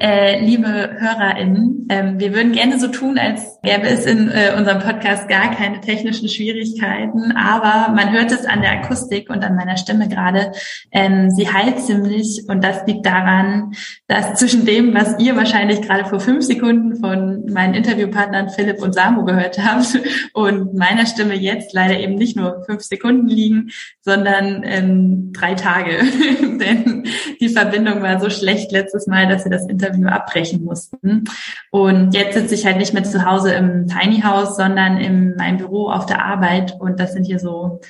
Äh, 0.00 0.44
liebe 0.44 0.68
HörerInnen, 0.68 1.88
ähm, 1.88 2.20
wir 2.20 2.32
würden 2.32 2.52
gerne 2.52 2.78
so 2.78 2.86
tun, 2.86 3.18
als 3.18 3.58
gäbe 3.64 3.88
es 3.88 4.06
in 4.06 4.30
äh, 4.30 4.54
unserem 4.56 4.78
Podcast 4.78 5.28
gar 5.28 5.50
keine 5.52 5.80
technischen 5.80 6.28
Schwierigkeiten, 6.28 7.32
aber 7.32 7.92
man 7.92 8.12
hört 8.12 8.30
es 8.30 8.46
an 8.46 8.62
der 8.62 8.70
Akustik 8.70 9.28
und 9.28 9.42
an 9.42 9.56
meiner 9.56 9.76
Stimme 9.76 10.08
gerade. 10.08 10.52
Ähm, 10.92 11.30
sie 11.30 11.52
heilt 11.52 11.80
ziemlich 11.80 12.44
und 12.46 12.62
das 12.62 12.86
liegt 12.86 13.06
daran, 13.06 13.72
dass 14.06 14.34
zwischen 14.34 14.64
dem, 14.64 14.94
was 14.94 15.18
ihr 15.18 15.34
wahrscheinlich 15.34 15.82
gerade 15.82 16.04
vor 16.04 16.20
fünf 16.20 16.44
Sekunden 16.44 17.00
von 17.00 17.46
meinen 17.52 17.74
Interviewpartnern 17.74 18.50
Philipp 18.50 18.80
und 18.80 18.94
Samu 18.94 19.24
gehört 19.24 19.58
habt 19.58 19.98
und 20.32 20.74
meiner 20.74 21.06
Stimme 21.06 21.34
jetzt 21.34 21.72
leider 21.72 21.98
eben 21.98 22.14
nicht 22.14 22.36
nur 22.36 22.62
fünf 22.66 22.82
Sekunden 22.82 23.26
liegen, 23.26 23.70
sondern 24.02 24.62
ähm, 24.64 25.32
drei 25.32 25.54
Tage. 25.54 25.90
Denn 26.40 27.02
die 27.40 27.48
Verbindung 27.48 28.00
war 28.00 28.20
so 28.20 28.30
schlecht 28.30 28.70
letztes 28.70 29.08
Mal, 29.08 29.26
dass 29.26 29.44
wir 29.44 29.50
das 29.50 29.66
Interview 29.66 29.87
Interview 29.88 30.08
abbrechen 30.08 30.64
mussten. 30.64 31.24
Und 31.70 32.14
jetzt 32.14 32.34
sitze 32.34 32.54
ich 32.54 32.66
halt 32.66 32.78
nicht 32.78 32.94
mehr 32.94 33.04
zu 33.04 33.24
Hause 33.24 33.52
im 33.52 33.86
Tiny 33.86 34.20
House, 34.20 34.56
sondern 34.56 34.98
in 34.98 35.36
meinem 35.36 35.58
Büro 35.58 35.90
auf 35.90 36.06
der 36.06 36.24
Arbeit. 36.24 36.76
Und 36.78 37.00
das 37.00 37.12
sind 37.12 37.24
hier 37.24 37.38
so 37.38 37.80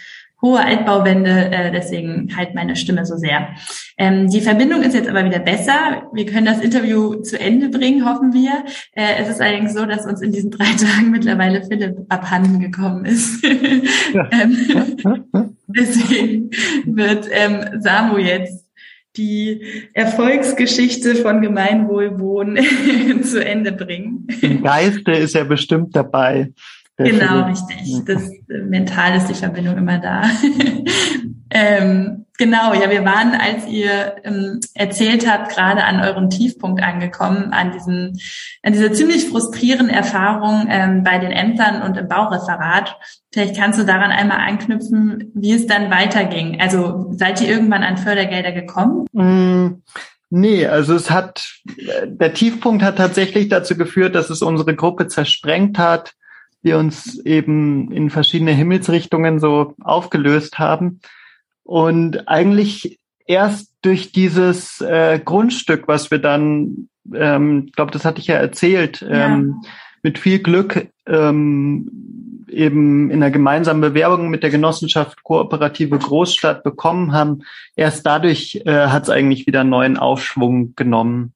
hohe 0.41 0.65
Altbauwände, 0.65 1.51
äh, 1.51 1.73
deswegen 1.73 2.37
halt 2.37 2.55
meine 2.55 2.77
Stimme 2.77 3.05
so 3.05 3.17
sehr. 3.17 3.49
Ähm, 3.97 4.31
die 4.31 4.41
Verbindung 4.41 4.83
ist 4.83 4.95
jetzt 4.95 5.09
aber 5.09 5.25
wieder 5.25 5.41
besser. 5.41 6.09
Wir 6.13 6.27
können 6.27 6.47
das 6.47 6.61
Interview 6.61 7.17
zu 7.23 7.41
Ende 7.41 7.69
bringen, 7.69 8.09
hoffen 8.09 8.33
wir. 8.33 8.65
Äh, 8.93 9.21
es 9.21 9.29
ist 9.29 9.41
allerdings 9.41 9.75
so, 9.75 9.85
dass 9.85 10.07
uns 10.07 10.23
in 10.23 10.33
diesen 10.33 10.51
drei 10.51 10.65
Tagen 10.65 11.11
mittlerweile 11.11 11.65
Philipp 11.65 11.97
abhanden 12.09 12.61
gekommen 12.61 13.05
ist. 13.05 13.45
ähm, 13.45 13.85
deswegen 15.67 16.51
wird 16.87 17.29
ähm, 17.33 17.81
Samu 17.81 18.19
jetzt 18.19 18.68
die 19.19 19.61
Erfolgsgeschichte 19.93 21.17
von 21.17 21.43
Gemeinwohlwohnen 21.43 23.23
zu 23.25 23.45
Ende 23.45 23.73
bringen. 23.73 24.27
Im 24.41 24.63
Geiste 24.63 25.13
ist 25.13 25.35
er 25.35 25.45
bestimmt 25.45 25.95
dabei. 25.95 26.53
Genau, 26.97 27.47
richtig. 27.47 28.05
Das 28.07 28.31
mental 28.49 29.17
ist 29.17 29.27
die 29.27 29.35
Verbindung 29.35 29.77
immer 29.77 29.99
da. 29.99 30.23
ähm, 31.51 32.25
genau, 32.39 32.73
ja, 32.73 32.89
wir 32.91 33.05
waren, 33.05 33.35
als 33.35 33.67
ihr 33.67 34.17
ähm, 34.25 34.61
erzählt 34.73 35.29
habt, 35.31 35.53
gerade 35.55 35.85
an 35.85 36.01
eurem 36.01 36.31
Tiefpunkt 36.31 36.83
angekommen, 36.83 37.53
an 37.53 37.73
diesem, 37.73 38.19
an 38.63 38.73
dieser 38.73 38.95
ziemlich 38.95 39.29
frustrierenden 39.29 39.95
Erfahrung 39.95 40.67
ähm, 40.71 41.05
bei 41.05 41.19
den 41.19 41.33
Ämtern 41.33 41.83
und 41.83 41.99
im 41.99 42.09
Baureferat. 42.09 42.97
Vielleicht 43.33 43.57
kannst 43.57 43.79
du 43.79 43.85
daran 43.85 44.11
einmal 44.11 44.39
anknüpfen, 44.39 45.31
wie 45.35 45.53
es 45.53 45.67
dann 45.67 45.91
weiterging. 45.91 46.61
Also 46.61 47.09
seid 47.11 47.43
ihr 47.43 47.49
irgendwann 47.49 47.83
an 47.83 47.99
Fördergelder 47.99 48.53
gekommen? 48.53 49.07
Mm. 49.13 49.83
Nee, 50.31 50.67
also 50.67 50.95
es 50.95 51.11
hat, 51.11 51.55
der 52.05 52.35
Tiefpunkt 52.35 52.83
hat 52.83 52.97
tatsächlich 52.97 53.49
dazu 53.49 53.79
geführt, 53.79 54.15
dass 54.15 54.29
es 54.29 54.43
unsere 54.43 54.75
Gruppe 54.75 55.09
zersprengt 55.09 55.79
hat 55.79 56.13
wir 56.63 56.79
uns 56.79 57.19
eben 57.25 57.93
in 57.93 58.11
verschiedene 58.11 58.53
Himmelsrichtungen 58.53 59.39
so 59.39 59.75
aufgelöst 59.81 60.59
haben. 60.59 61.01
Und 61.69 62.27
eigentlich 62.29 62.99
erst 63.27 63.75
durch 63.83 64.11
dieses 64.11 64.81
äh, 64.81 65.21
Grundstück, 65.23 65.87
was 65.87 66.11
wir 66.11 66.17
dann, 66.19 66.89
ähm, 67.15 67.67
glaube, 67.77 67.91
das 67.91 68.07
hatte 68.07 68.23
ich 68.23 68.27
ja 68.27 68.37
erzählt, 68.37 69.03
ja. 69.03 69.27
Ähm, 69.27 69.61
mit 70.03 70.19
viel 70.19 70.39
Glück 70.39 70.89
ähm, 71.07 72.47
eben 72.49 73.11
in 73.11 73.23
einer 73.23 73.31
gemeinsamen 73.31 73.83
Bewerbung 73.83 74.31
mit 74.31 74.43
der 74.43 74.49
Genossenschaft 74.49 75.23
Kooperative 75.25 75.99
Großstadt 75.99 76.63
bekommen 76.65 77.13
haben. 77.13 77.43
Erst 77.77 78.07
dadurch 78.07 78.63
äh, 78.65 78.87
hat 78.87 79.03
es 79.03 79.11
eigentlich 79.11 79.47
wieder 79.47 79.61
einen 79.61 79.69
neuen 79.69 79.99
Aufschwung 79.99 80.75
genommen. 80.75 81.35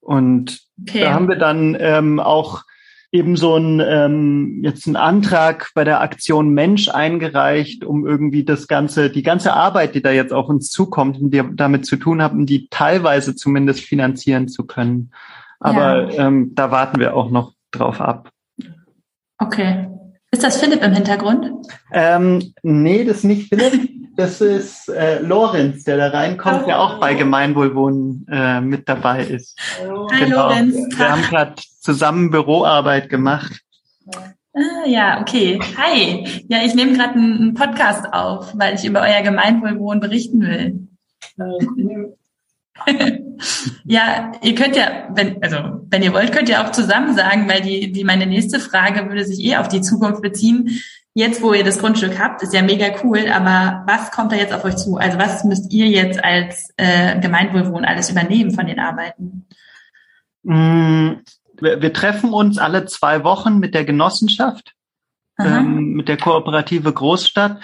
Und 0.00 0.60
okay. 0.82 1.00
da 1.00 1.14
haben 1.14 1.28
wir 1.28 1.36
dann 1.36 1.78
ähm, 1.80 2.20
auch 2.20 2.64
eben 3.12 3.36
so 3.36 3.56
ein 3.56 3.80
ähm, 3.86 4.60
jetzt 4.64 4.86
ein 4.86 4.96
Antrag 4.96 5.70
bei 5.74 5.84
der 5.84 6.00
Aktion 6.00 6.48
Mensch 6.54 6.88
eingereicht, 6.88 7.84
um 7.84 8.06
irgendwie 8.06 8.42
das 8.42 8.66
ganze, 8.66 9.10
die 9.10 9.22
ganze 9.22 9.52
Arbeit, 9.52 9.94
die 9.94 10.02
da 10.02 10.10
jetzt 10.10 10.32
auf 10.32 10.48
uns 10.48 10.70
zukommt 10.70 11.20
und 11.20 11.30
die 11.32 11.42
damit 11.52 11.84
zu 11.84 11.96
tun 11.96 12.22
haben, 12.22 12.46
die 12.46 12.68
teilweise 12.70 13.36
zumindest 13.36 13.80
finanzieren 13.80 14.48
zu 14.48 14.64
können. 14.64 15.12
Aber 15.60 16.10
ja. 16.10 16.26
ähm, 16.26 16.54
da 16.54 16.70
warten 16.70 16.98
wir 16.98 17.14
auch 17.14 17.30
noch 17.30 17.52
drauf 17.70 18.00
ab. 18.00 18.30
Okay. 19.38 19.88
Ist 20.30 20.42
das 20.42 20.58
Philipp 20.58 20.82
im 20.82 20.94
Hintergrund? 20.94 21.52
Ähm, 21.92 22.54
nee, 22.62 23.04
das 23.04 23.18
ist 23.18 23.24
nicht 23.24 23.48
Philipp. 23.50 23.90
Das 24.14 24.42
ist 24.42 24.88
äh, 24.90 25.20
Lorenz, 25.20 25.84
der 25.84 25.96
da 25.96 26.08
reinkommt, 26.08 26.62
oh. 26.64 26.66
der 26.66 26.80
auch 26.80 27.00
bei 27.00 27.14
Gemeinwohlwohnen 27.14 28.26
äh, 28.30 28.60
mit 28.60 28.88
dabei 28.88 29.24
ist. 29.24 29.58
Hallo. 29.80 30.08
Hi 30.12 30.24
genau. 30.24 30.48
Lorenz. 30.48 30.98
Wir 30.98 31.10
haben 31.10 31.22
gerade 31.22 31.54
zusammen 31.80 32.30
Büroarbeit 32.30 33.08
gemacht. 33.08 33.60
Ah, 34.54 34.86
ja, 34.86 35.20
okay. 35.20 35.58
Hi. 35.78 36.26
Ja, 36.48 36.58
ich 36.62 36.74
nehme 36.74 36.92
gerade 36.92 37.14
einen 37.14 37.54
Podcast 37.54 38.12
auf, 38.12 38.52
weil 38.54 38.74
ich 38.74 38.84
über 38.84 39.00
euer 39.00 39.22
Gemeinwohlwohnen 39.22 40.00
berichten 40.00 40.42
will. 40.42 40.88
ja, 43.84 44.32
ihr 44.42 44.54
könnt 44.54 44.76
ja, 44.76 45.08
wenn, 45.14 45.42
also 45.42 45.56
wenn 45.88 46.02
ihr 46.02 46.12
wollt, 46.12 46.32
könnt 46.32 46.50
ihr 46.50 46.62
auch 46.62 46.72
zusammen 46.72 47.16
sagen, 47.16 47.48
weil 47.48 47.62
die, 47.62 47.92
die 47.92 48.04
meine 48.04 48.26
nächste 48.26 48.60
Frage 48.60 49.08
würde 49.08 49.24
sich 49.24 49.42
eh 49.42 49.56
auf 49.56 49.68
die 49.68 49.80
Zukunft 49.80 50.20
beziehen. 50.20 50.82
Jetzt, 51.14 51.42
wo 51.42 51.52
ihr 51.52 51.64
das 51.64 51.78
Grundstück 51.78 52.18
habt, 52.18 52.42
ist 52.42 52.54
ja 52.54 52.62
mega 52.62 52.86
cool, 53.04 53.28
aber 53.28 53.84
was 53.86 54.10
kommt 54.10 54.32
da 54.32 54.36
jetzt 54.36 54.54
auf 54.54 54.64
euch 54.64 54.76
zu? 54.76 54.96
Also 54.96 55.18
was 55.18 55.44
müsst 55.44 55.72
ihr 55.72 55.86
jetzt 55.88 56.22
als 56.24 56.72
äh, 56.78 57.20
Gemeinwohlwohn 57.20 57.84
alles 57.84 58.10
übernehmen 58.10 58.50
von 58.50 58.66
den 58.66 58.78
Arbeiten? 58.78 59.46
Mm, 60.42 61.20
wir, 61.60 61.82
wir 61.82 61.92
treffen 61.92 62.32
uns 62.32 62.58
alle 62.58 62.86
zwei 62.86 63.24
Wochen 63.24 63.58
mit 63.58 63.74
der 63.74 63.84
Genossenschaft, 63.84 64.72
ähm, 65.38 65.92
mit 65.92 66.08
der 66.08 66.16
Kooperative 66.16 66.92
Großstadt 66.92 67.60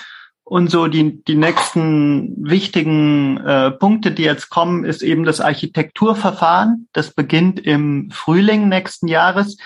und 0.49 0.71
so 0.71 0.87
die, 0.87 1.23
die 1.25 1.35
nächsten 1.35 2.35
wichtigen 2.39 3.37
äh, 3.39 3.71
Punkte, 3.71 4.13
die 4.13 4.23
jetzt 4.23 4.49
kommen, 4.49 4.87
ist 4.87 5.03
eben 5.03 5.25
das 5.25 5.43
Architekturverfahren. 5.43 6.89
Das 6.95 7.13
beginnt 7.13 7.61
im 7.61 8.11
Frühling 8.11 8.67
nächsten 8.69 9.09
Jahres. 9.09 9.59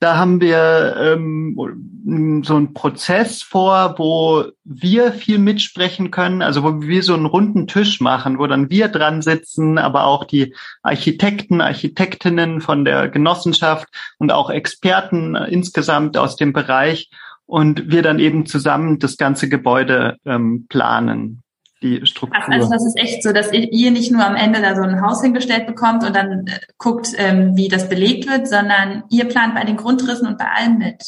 Da 0.00 0.16
haben 0.16 0.40
wir 0.40 0.96
ähm, 0.96 2.42
so 2.44 2.56
einen 2.56 2.72
Prozess 2.72 3.42
vor, 3.42 3.98
wo 3.98 4.44
wir 4.64 5.12
viel 5.12 5.38
mitsprechen 5.38 6.10
können, 6.12 6.40
also 6.40 6.62
wo 6.62 6.80
wir 6.80 7.02
so 7.02 7.14
einen 7.14 7.26
runden 7.26 7.66
Tisch 7.66 8.00
machen, 8.00 8.38
wo 8.38 8.46
dann 8.46 8.70
wir 8.70 8.88
dran 8.88 9.22
sitzen, 9.22 9.76
aber 9.76 10.04
auch 10.04 10.24
die 10.24 10.54
Architekten, 10.82 11.60
Architektinnen 11.60 12.60
von 12.60 12.84
der 12.84 13.08
Genossenschaft 13.08 13.88
und 14.18 14.30
auch 14.30 14.50
Experten 14.50 15.34
insgesamt 15.34 16.16
aus 16.16 16.36
dem 16.36 16.52
Bereich. 16.52 17.10
Und 17.46 17.90
wir 17.90 18.02
dann 18.02 18.18
eben 18.18 18.44
zusammen 18.44 18.98
das 18.98 19.16
ganze 19.16 19.48
Gebäude 19.48 20.18
ähm, 20.26 20.66
planen, 20.68 21.42
die 21.82 22.04
Struktur. 22.06 22.52
Also 22.52 22.70
das 22.70 22.84
ist 22.84 22.98
echt 22.98 23.22
so, 23.22 23.32
dass 23.32 23.52
ihr 23.52 23.90
nicht 23.90 24.10
nur 24.10 24.24
am 24.24 24.34
Ende 24.34 24.60
da 24.60 24.74
so 24.74 24.82
ein 24.82 25.00
Haus 25.00 25.22
hingestellt 25.22 25.66
bekommt 25.66 26.04
und 26.04 26.14
dann 26.14 26.46
äh, 26.46 26.58
guckt, 26.78 27.12
ähm, 27.16 27.56
wie 27.56 27.68
das 27.68 27.88
belegt 27.88 28.28
wird, 28.28 28.48
sondern 28.48 29.04
ihr 29.10 29.26
plant 29.26 29.54
bei 29.54 29.64
den 29.64 29.76
Grundrissen 29.76 30.26
und 30.26 30.38
bei 30.38 30.46
allem 30.46 30.78
mit. 30.78 31.04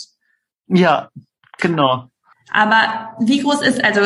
Ja, 0.69 1.11
genau. 1.59 2.11
Aber 2.53 3.15
wie 3.21 3.41
groß 3.41 3.63
ist, 3.63 3.83
also 3.85 4.01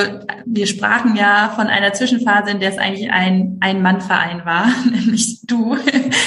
wir 0.45 0.67
sprachen 0.67 1.17
ja 1.17 1.53
von 1.55 1.69
einer 1.69 1.95
Zwischenphase, 1.95 2.51
in 2.51 2.61
der 2.61 2.71
es 2.71 2.79
eigentlich 2.79 3.11
ein 3.11 3.57
Ein-Mann-Verein 3.61 4.45
war, 4.45 4.67
nämlich 4.91 5.41
du. 5.47 5.77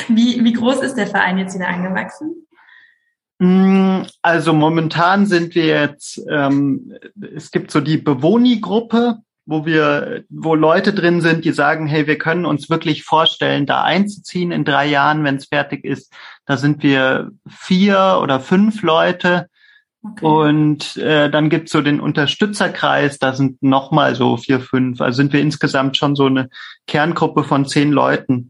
Wie, 0.07 0.43
wie 0.43 0.53
groß 0.53 0.81
ist 0.81 0.95
der 0.95 1.07
Verein 1.07 1.37
jetzt 1.37 1.55
wieder 1.55 1.67
angewachsen? 1.67 2.47
Mm, 3.39 4.01
also 4.23 4.53
momentan 4.53 5.27
sind 5.27 5.53
wir 5.53 5.67
jetzt, 5.67 6.19
ähm, 6.29 6.93
es 7.35 7.51
gibt 7.51 7.69
so 7.69 7.81
die 7.81 7.97
Bewohni-Gruppe, 7.97 9.19
wo 9.47 9.65
wir, 9.65 10.25
wo 10.29 10.55
Leute 10.55 10.93
drin 10.93 11.21
sind, 11.21 11.45
die 11.45 11.53
sagen, 11.53 11.87
hey, 11.87 12.05
wir 12.05 12.17
können 12.17 12.45
uns 12.45 12.69
wirklich 12.69 13.03
vorstellen, 13.03 13.65
da 13.65 13.81
einzuziehen 13.81 14.51
in 14.51 14.65
drei 14.65 14.85
Jahren, 14.85 15.23
wenn 15.23 15.37
es 15.37 15.45
fertig 15.45 15.85
ist. 15.85 16.13
Da 16.45 16.57
sind 16.57 16.83
wir 16.83 17.31
vier 17.47 18.19
oder 18.21 18.41
fünf 18.41 18.81
Leute. 18.81 19.47
Okay. 20.03 20.25
Und 20.25 20.97
äh, 20.97 21.29
dann 21.29 21.49
gibt's 21.49 21.71
so 21.71 21.81
den 21.81 22.01
Unterstützerkreis, 22.01 23.19
da 23.19 23.33
sind 23.33 23.63
nochmal 23.63 24.15
so 24.15 24.35
vier, 24.35 24.59
fünf. 24.59 24.99
Also 24.99 25.15
sind 25.15 25.31
wir 25.31 25.39
insgesamt 25.39 25.95
schon 25.95 26.15
so 26.15 26.25
eine 26.25 26.49
Kerngruppe 26.85 27.45
von 27.45 27.65
zehn 27.65 27.91
Leuten. 27.91 28.49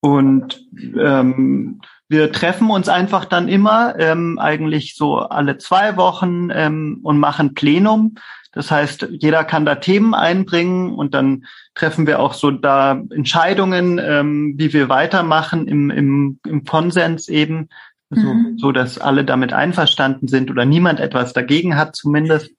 Und 0.00 0.60
ähm, 0.98 1.80
wir 2.08 2.32
treffen 2.32 2.70
uns 2.70 2.88
einfach 2.88 3.24
dann 3.24 3.48
immer, 3.48 3.94
ähm, 3.98 4.38
eigentlich 4.40 4.96
so 4.96 5.18
alle 5.18 5.58
zwei 5.58 5.96
Wochen 5.96 6.48
ähm, 6.52 7.00
und 7.04 7.18
machen 7.18 7.54
Plenum. 7.54 8.16
Das 8.58 8.72
heißt, 8.72 9.06
jeder 9.12 9.44
kann 9.44 9.64
da 9.64 9.76
Themen 9.76 10.14
einbringen 10.14 10.92
und 10.92 11.14
dann 11.14 11.44
treffen 11.76 12.08
wir 12.08 12.18
auch 12.18 12.32
so 12.32 12.50
da 12.50 13.00
Entscheidungen, 13.10 14.00
ähm, 14.02 14.54
wie 14.56 14.72
wir 14.72 14.88
weitermachen 14.88 15.68
im, 15.68 15.90
im, 15.90 16.40
im 16.44 16.64
Konsens 16.64 17.28
eben, 17.28 17.68
also, 18.10 18.34
mhm. 18.34 18.58
so 18.58 18.72
dass 18.72 18.98
alle 18.98 19.24
damit 19.24 19.52
einverstanden 19.52 20.26
sind 20.26 20.50
oder 20.50 20.64
niemand 20.64 20.98
etwas 20.98 21.32
dagegen 21.32 21.76
hat 21.76 21.94
zumindest 21.94 22.50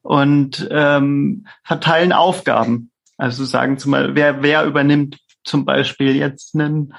und 0.00 0.66
ähm, 0.70 1.46
verteilen 1.64 2.14
Aufgaben. 2.14 2.90
Also 3.18 3.44
sagen 3.44 3.76
zum 3.76 3.92
Beispiel, 3.92 4.14
wer, 4.14 4.42
wer 4.42 4.64
übernimmt 4.64 5.18
zum 5.44 5.66
Beispiel 5.66 6.16
jetzt 6.16 6.54
einen 6.54 6.94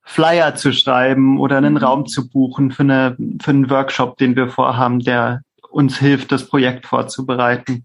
Flyer 0.00 0.54
zu 0.54 0.72
schreiben 0.72 1.38
oder 1.38 1.58
einen 1.58 1.74
mhm. 1.74 1.80
Raum 1.80 2.06
zu 2.06 2.30
buchen 2.30 2.70
für, 2.70 2.82
eine, 2.82 3.14
für 3.42 3.50
einen 3.50 3.68
Workshop, 3.68 4.16
den 4.16 4.36
wir 4.36 4.48
vorhaben, 4.48 5.00
der 5.00 5.42
uns 5.70 5.98
hilft, 5.98 6.32
das 6.32 6.46
Projekt 6.46 6.86
vorzubereiten. 6.86 7.84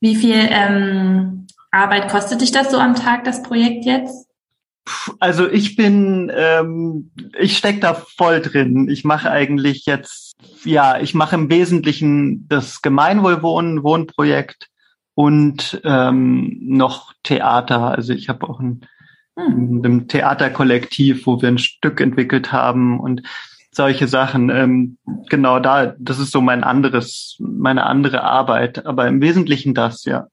Wie 0.00 0.16
viel 0.16 0.48
ähm, 0.50 1.46
Arbeit 1.70 2.10
kostet 2.10 2.40
dich 2.40 2.52
das 2.52 2.70
so 2.70 2.78
am 2.78 2.94
Tag, 2.94 3.24
das 3.24 3.42
Projekt 3.42 3.84
jetzt? 3.84 4.28
Also 5.20 5.48
ich 5.48 5.76
bin, 5.76 6.30
ähm, 6.34 7.12
ich 7.38 7.56
steck 7.56 7.80
da 7.80 7.94
voll 7.94 8.40
drin. 8.40 8.88
Ich 8.88 9.04
mache 9.04 9.30
eigentlich 9.30 9.86
jetzt, 9.86 10.32
ja, 10.64 10.98
ich 11.00 11.14
mache 11.14 11.36
im 11.36 11.50
Wesentlichen 11.50 12.48
das 12.48 12.82
Gemeinwohlwohnen, 12.82 13.84
Wohnprojekt 13.84 14.68
und 15.14 15.80
ähm, 15.84 16.58
noch 16.62 17.12
Theater. 17.22 17.92
Also 17.92 18.12
ich 18.12 18.28
habe 18.28 18.48
auch 18.48 18.58
ein 18.58 18.86
hm. 19.36 19.82
einem 19.84 20.08
Theaterkollektiv, 20.08 21.26
wo 21.26 21.40
wir 21.40 21.48
ein 21.48 21.58
Stück 21.58 22.00
entwickelt 22.00 22.52
haben 22.52 23.00
und 23.00 23.22
solche 23.72 24.06
Sachen. 24.06 24.50
Ähm, 24.50 24.98
genau 25.28 25.58
da, 25.58 25.94
das 25.98 26.18
ist 26.18 26.30
so 26.30 26.40
mein 26.40 26.62
anderes, 26.62 27.36
meine 27.40 27.84
andere 27.84 28.22
Arbeit, 28.22 28.86
aber 28.86 29.08
im 29.08 29.20
Wesentlichen 29.20 29.74
das, 29.74 30.04
ja. 30.04 30.28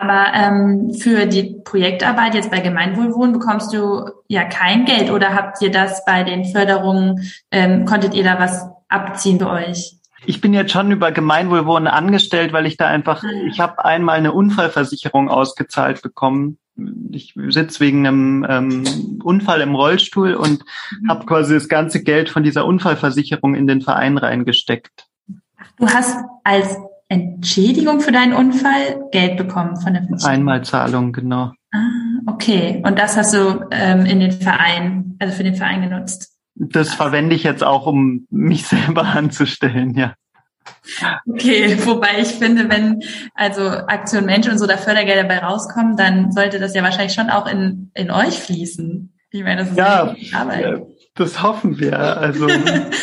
Aber 0.00 0.26
ähm, 0.32 0.94
für 0.94 1.26
die 1.26 1.56
Projektarbeit 1.64 2.34
jetzt 2.34 2.52
bei 2.52 2.60
Gemeinwohlwohnen 2.60 3.32
bekommst 3.32 3.72
du 3.72 4.08
ja 4.28 4.44
kein 4.44 4.84
Geld 4.84 5.10
oder 5.10 5.34
habt 5.34 5.60
ihr 5.60 5.72
das 5.72 6.04
bei 6.04 6.22
den 6.22 6.44
Förderungen, 6.44 7.28
ähm, 7.50 7.84
konntet 7.84 8.14
ihr 8.14 8.22
da 8.22 8.38
was 8.38 8.68
abziehen 8.88 9.38
bei 9.38 9.68
euch? 9.68 9.96
Ich 10.24 10.40
bin 10.40 10.52
jetzt 10.52 10.72
schon 10.72 10.92
über 10.92 11.10
Gemeinwohlwohnen 11.10 11.88
angestellt, 11.88 12.52
weil 12.52 12.66
ich 12.66 12.76
da 12.76 12.86
einfach, 12.86 13.24
ah, 13.24 13.46
ich 13.48 13.58
habe 13.58 13.84
einmal 13.84 14.18
eine 14.18 14.32
Unfallversicherung 14.32 15.28
ausgezahlt 15.28 16.02
bekommen 16.02 16.58
ich 17.10 17.34
sitze 17.48 17.80
wegen 17.80 18.06
einem 18.06 18.46
ähm, 18.48 19.20
Unfall 19.22 19.60
im 19.60 19.74
Rollstuhl 19.74 20.34
und 20.34 20.62
mhm. 21.00 21.08
habe 21.08 21.26
quasi 21.26 21.54
das 21.54 21.68
ganze 21.68 22.02
Geld 22.02 22.28
von 22.28 22.42
dieser 22.42 22.64
Unfallversicherung 22.64 23.54
in 23.54 23.66
den 23.66 23.80
Verein 23.80 24.18
reingesteckt. 24.18 25.06
Du 25.78 25.86
hast 25.86 26.16
als 26.44 26.76
Entschädigung 27.08 28.00
für 28.00 28.12
deinen 28.12 28.34
Unfall 28.34 29.08
Geld 29.12 29.36
bekommen 29.36 29.76
von 29.76 29.94
der 29.94 30.04
Versicherung? 30.04 30.34
Einmalzahlung, 30.34 31.12
genau. 31.12 31.52
Ah, 31.72 31.78
okay. 32.26 32.82
Und 32.84 32.98
das 32.98 33.16
hast 33.16 33.34
du 33.34 33.64
ähm, 33.70 34.04
in 34.06 34.20
den 34.20 34.32
Verein, 34.32 35.16
also 35.18 35.34
für 35.34 35.44
den 35.44 35.54
Verein 35.54 35.82
genutzt? 35.82 36.34
Das 36.54 36.92
verwende 36.92 37.34
ich 37.34 37.44
jetzt 37.44 37.64
auch, 37.64 37.86
um 37.86 38.26
mich 38.30 38.66
selber 38.66 39.04
anzustellen, 39.04 39.94
ja. 39.94 40.14
Okay, 41.26 41.76
wobei 41.84 42.20
ich 42.20 42.28
finde, 42.28 42.68
wenn 42.68 43.02
also 43.34 43.62
Aktion 43.62 44.26
Mensch 44.26 44.48
und 44.48 44.58
so 44.58 44.66
da 44.66 44.76
Fördergelder 44.76 45.28
bei 45.28 45.38
rauskommen, 45.38 45.96
dann 45.96 46.32
sollte 46.32 46.58
das 46.58 46.74
ja 46.74 46.82
wahrscheinlich 46.82 47.14
schon 47.14 47.30
auch 47.30 47.46
in, 47.46 47.90
in 47.94 48.10
euch 48.10 48.38
fließen. 48.40 49.12
Ich 49.30 49.42
meine, 49.42 49.60
das 49.60 49.70
ist 49.70 49.78
ja, 49.78 50.14
Arbeit. 50.32 50.82
Das 51.18 51.42
hoffen 51.42 51.78
wir. 51.80 51.98
Also 51.98 52.46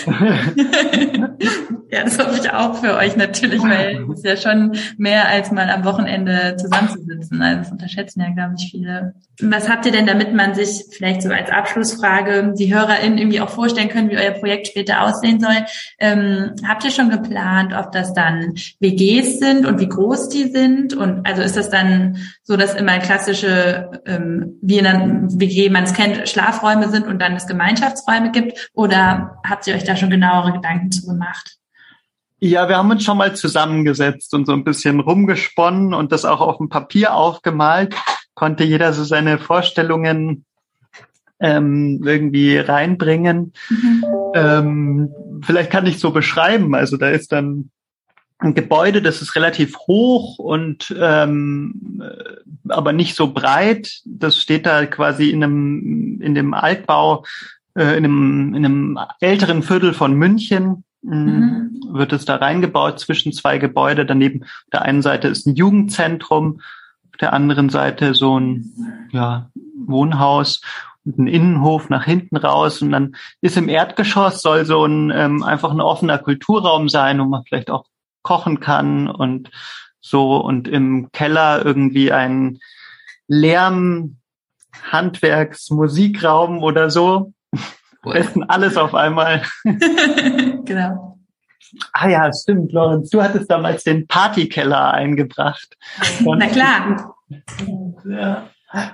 ja, 1.92 2.04
das 2.04 2.18
hoffe 2.20 2.40
ich 2.42 2.52
auch 2.52 2.76
für 2.76 2.96
euch 2.96 3.16
natürlich, 3.16 3.62
weil 3.62 4.06
es 4.12 4.20
ist 4.20 4.26
ja 4.26 4.38
schon 4.38 4.78
mehr 4.98 5.28
als 5.28 5.52
mal 5.52 5.70
am 5.70 5.84
Wochenende 5.84 6.56
zusammenzusitzen. 6.58 7.42
Also 7.42 7.60
das 7.60 7.72
unterschätzen 7.72 8.22
ja, 8.22 8.30
glaube 8.32 8.56
ich, 8.58 8.72
viele. 8.72 9.14
Was 9.42 9.70
habt 9.70 9.86
ihr 9.86 9.92
denn, 9.92 10.08
damit 10.08 10.34
man 10.34 10.56
sich 10.56 10.86
vielleicht 10.92 11.22
so 11.22 11.30
als 11.30 11.50
Abschlussfrage 11.50 12.54
die 12.58 12.74
HörerInnen 12.74 13.18
irgendwie 13.18 13.42
auch 13.42 13.50
vorstellen 13.50 13.90
können, 13.90 14.10
wie 14.10 14.18
euer 14.18 14.32
Projekt 14.32 14.68
später 14.68 15.04
aussehen 15.04 15.40
soll? 15.40 15.66
Ähm, 16.00 16.52
habt 16.68 16.86
ihr 16.86 16.92
schon 16.92 17.10
geplant, 17.10 17.74
ob 17.78 17.92
das 17.92 18.14
dann 18.14 18.54
WGs 18.80 19.40
sind 19.40 19.66
und 19.66 19.80
wie 19.80 19.90
groß 19.90 20.30
die 20.30 20.46
sind? 20.46 20.94
Und 20.94 21.26
also 21.26 21.42
ist 21.42 21.58
das 21.58 21.70
dann 21.70 22.18
so, 22.44 22.56
dass 22.56 22.76
immer 22.76 22.98
klassische, 23.00 24.02
ähm, 24.06 24.58
wie 24.62 24.80
in 24.80 24.88
einer 24.88 25.30
WG 25.34 25.70
man 25.70 25.84
es 25.84 25.94
kennt, 25.94 26.30
Schlafräume 26.30 26.90
sind 26.90 27.08
und 27.08 27.22
dann 27.22 27.34
das 27.34 27.48
Gemeinschafts 27.48 28.05
Gemeinschaftsräume 28.06 28.32
gibt? 28.32 28.70
Oder 28.74 29.40
habt 29.48 29.68
ihr 29.68 29.76
euch 29.76 29.84
da 29.84 29.96
schon 29.96 30.10
genauere 30.10 30.54
Gedanken 30.54 30.92
zu 30.92 31.06
gemacht? 31.06 31.58
Ja, 32.40 32.68
wir 32.68 32.78
haben 32.78 32.92
uns 32.92 33.04
schon 33.04 33.18
mal 33.18 33.36
zusammengesetzt 33.36 34.34
und 34.34 34.46
so 34.46 34.54
ein 34.54 34.64
bisschen 34.64 35.00
rumgesponnen 35.00 35.94
und 35.94 36.12
das 36.12 36.26
auch 36.26 36.42
auf 36.42 36.58
dem 36.58 36.70
Papier 36.70 37.16
aufgemalt. 37.16 37.96
Konnte 38.34 38.64
jeder 38.64 38.94
so 38.94 39.04
seine 39.04 39.40
Vorstellungen 39.40 40.46
ähm, 41.40 42.02
irgendwie 42.04 42.58
reinbringen. 42.58 43.54
Mhm. 43.70 44.04
Ähm, 44.36 45.10
vielleicht 45.44 45.72
kann 45.72 45.86
ich 45.86 46.00
so 46.00 46.12
beschreiben. 46.12 46.76
Also 46.76 46.98
da 46.98 47.10
ist 47.10 47.32
dann 47.32 47.72
ein 48.40 48.54
Gebäude, 48.54 49.02
das 49.02 49.22
ist 49.22 49.36
relativ 49.36 49.78
hoch 49.88 50.38
und 50.38 50.94
ähm, 51.00 52.04
aber 52.68 52.92
nicht 52.92 53.16
so 53.16 53.34
breit. 53.34 54.02
Das 54.06 54.38
steht 54.38 54.66
da 54.66 54.86
quasi 54.86 55.30
in 55.30 55.44
einem 55.44 56.22
in 56.22 56.36
dem 56.36 56.54
Altbau 56.54 57.24
äh, 57.76 57.98
in 57.98 58.06
einem 58.06 58.54
in 58.56 58.66
einem 58.66 59.00
älteren 59.20 59.64
Viertel 59.64 59.94
von 59.94 60.14
München. 60.14 60.84
Mhm. 61.02 61.82
Wird 61.90 62.14
es 62.14 62.26
da 62.26 62.38
reingebaut 62.38 63.00
zwischen 63.00 63.32
zwei 63.32 63.58
Gebäude. 63.58 64.06
Daneben 64.06 64.44
auf 64.44 64.70
der 64.74 64.82
einen 64.82 65.02
Seite 65.02 65.28
ist 65.28 65.46
ein 65.46 65.56
Jugendzentrum, 65.56 66.62
auf 67.12 67.18
der 67.20 67.34
anderen 67.34 67.70
Seite 67.70 68.16
so 68.16 68.40
ein 68.40 69.08
ja, 69.12 69.50
Wohnhaus 69.86 70.62
und 71.06 71.20
ein 71.20 71.28
Innenhof 71.28 71.90
nach 71.90 72.04
hinten 72.04 72.38
raus. 72.38 72.82
Und 72.82 72.92
dann 72.92 73.16
ist 73.42 73.56
im 73.56 73.70
Erdgeschoss 73.70 74.42
soll 74.42 74.66
so 74.66 74.84
ein 74.86 75.12
ähm, 75.12 75.44
einfach 75.44 75.72
ein 75.72 75.82
offener 75.82 76.18
Kulturraum 76.18 76.90
sein, 76.90 77.20
wo 77.20 77.26
man 77.26 77.44
vielleicht 77.44 77.70
auch 77.70 77.86
kochen 78.24 78.60
kann 78.60 79.08
und 79.08 79.52
so 80.02 80.38
und 80.38 80.68
im 80.68 81.10
Keller 81.12 81.64
irgendwie 81.64 82.12
ein 82.12 82.60
Lärm, 83.28 84.18
Handwerks, 84.92 85.70
Musikraum 85.70 86.62
oder 86.62 86.90
so. 86.90 87.34
Am 88.04 88.12
besten 88.14 88.44
alles 88.44 88.78
auf 88.78 88.94
einmal. 88.94 89.42
genau. 90.66 91.20
Ah 91.94 92.08
ja, 92.08 92.32
stimmt, 92.32 92.72
Lorenz. 92.72 93.10
Du 93.10 93.22
hattest 93.22 93.50
damals 93.50 93.84
den 93.84 94.08
Partykeller 94.08 94.94
eingebracht. 94.94 95.76
Na 96.22 96.48
klar. 96.48 97.16
Ja. 98.06 98.50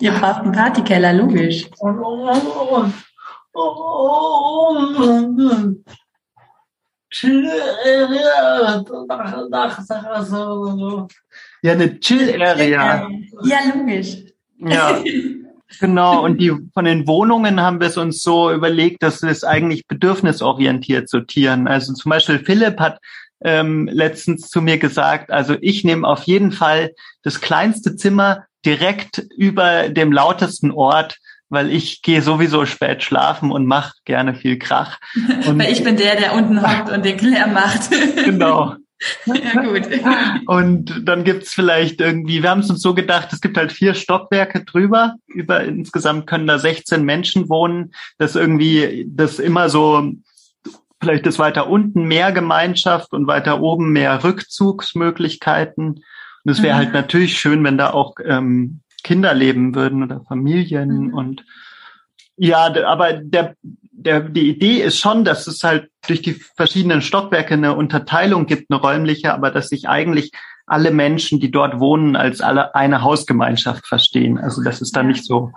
Ihr 0.00 0.12
braucht 0.12 0.42
einen 0.42 0.52
Partykeller, 0.52 1.12
logisch. 1.12 1.68
Ja, 11.62 11.72
eine 11.72 11.98
Chill-Area. 11.98 13.08
Ja, 13.42 13.58
logisch. 13.74 14.16
Ja. 14.58 15.02
Genau, 15.78 16.24
und 16.24 16.40
die 16.40 16.52
von 16.74 16.84
den 16.84 17.06
Wohnungen 17.06 17.60
haben 17.60 17.80
wir 17.80 17.86
es 17.86 17.96
uns 17.96 18.22
so 18.22 18.52
überlegt, 18.52 19.02
dass 19.02 19.22
wir 19.22 19.30
es 19.30 19.44
eigentlich 19.44 19.86
bedürfnisorientiert 19.86 21.08
sortieren. 21.08 21.68
Also 21.68 21.92
zum 21.92 22.10
Beispiel 22.10 22.40
Philipp 22.40 22.80
hat 22.80 22.98
ähm, 23.42 23.88
letztens 23.90 24.48
zu 24.48 24.60
mir 24.60 24.78
gesagt, 24.78 25.30
also 25.30 25.56
ich 25.60 25.84
nehme 25.84 26.06
auf 26.06 26.24
jeden 26.24 26.52
Fall 26.52 26.92
das 27.22 27.40
kleinste 27.40 27.96
Zimmer 27.96 28.44
direkt 28.66 29.24
über 29.36 29.88
dem 29.88 30.12
lautesten 30.12 30.70
Ort, 30.70 31.16
weil 31.48 31.70
ich 31.70 32.02
gehe 32.02 32.22
sowieso 32.22 32.66
spät 32.66 33.02
schlafen 33.02 33.50
und 33.50 33.66
mache 33.66 33.94
gerne 34.04 34.34
viel 34.34 34.58
Krach. 34.58 34.98
Und 35.46 35.58
weil 35.58 35.72
ich 35.72 35.82
bin 35.82 35.96
der, 35.96 36.16
der 36.16 36.34
unten 36.34 36.62
hockt 36.62 36.90
und 36.90 37.04
den 37.04 37.16
Klär 37.16 37.46
macht. 37.46 37.90
genau. 38.24 38.76
Ja, 39.26 39.62
gut. 39.62 39.88
Und 40.46 41.08
dann 41.08 41.24
gibt's 41.24 41.52
vielleicht 41.54 42.00
irgendwie, 42.00 42.42
wir 42.42 42.50
haben 42.50 42.60
es 42.60 42.70
uns 42.70 42.82
so 42.82 42.94
gedacht, 42.94 43.32
es 43.32 43.40
gibt 43.40 43.56
halt 43.56 43.72
vier 43.72 43.94
Stockwerke 43.94 44.64
drüber. 44.64 45.14
Über 45.26 45.62
insgesamt 45.64 46.26
können 46.26 46.46
da 46.46 46.58
16 46.58 47.04
Menschen 47.04 47.48
wohnen. 47.48 47.92
Das 48.18 48.36
irgendwie, 48.36 49.06
das 49.08 49.38
immer 49.38 49.68
so, 49.68 50.12
vielleicht 51.00 51.26
ist 51.26 51.38
weiter 51.38 51.68
unten 51.68 52.04
mehr 52.04 52.32
Gemeinschaft 52.32 53.12
und 53.12 53.26
weiter 53.26 53.60
oben 53.60 53.92
mehr 53.92 54.22
Rückzugsmöglichkeiten. 54.22 56.04
Und 56.44 56.50
es 56.50 56.62
wäre 56.62 56.76
halt 56.76 56.90
mhm. 56.90 56.94
halt 56.94 57.04
natürlich 57.04 57.38
schön, 57.38 57.64
wenn 57.64 57.78
da 57.78 57.90
auch 57.90 58.14
ähm, 58.24 58.80
Kinder 59.02 59.34
leben 59.34 59.74
würden 59.74 60.02
oder 60.02 60.22
Familien 60.28 61.06
mhm. 61.06 61.14
und 61.14 61.44
ja, 62.42 62.72
aber 62.86 63.12
der, 63.12 63.54
der, 64.00 64.20
die 64.20 64.48
Idee 64.48 64.82
ist 64.82 64.98
schon, 64.98 65.24
dass 65.24 65.46
es 65.46 65.62
halt 65.62 65.90
durch 66.06 66.22
die 66.22 66.40
verschiedenen 66.56 67.02
Stockwerke 67.02 67.54
eine 67.54 67.74
Unterteilung 67.74 68.46
gibt, 68.46 68.70
eine 68.70 68.80
räumliche, 68.80 69.34
aber 69.34 69.50
dass 69.50 69.68
sich 69.68 69.88
eigentlich 69.88 70.32
alle 70.66 70.90
Menschen, 70.90 71.40
die 71.40 71.50
dort 71.50 71.80
wohnen, 71.80 72.16
als 72.16 72.40
alle 72.40 72.74
eine 72.74 73.02
Hausgemeinschaft 73.02 73.86
verstehen. 73.86 74.38
Also 74.38 74.62
dass 74.62 74.80
es 74.80 74.92
da 74.92 75.02
nicht 75.02 75.24
so 75.24 75.52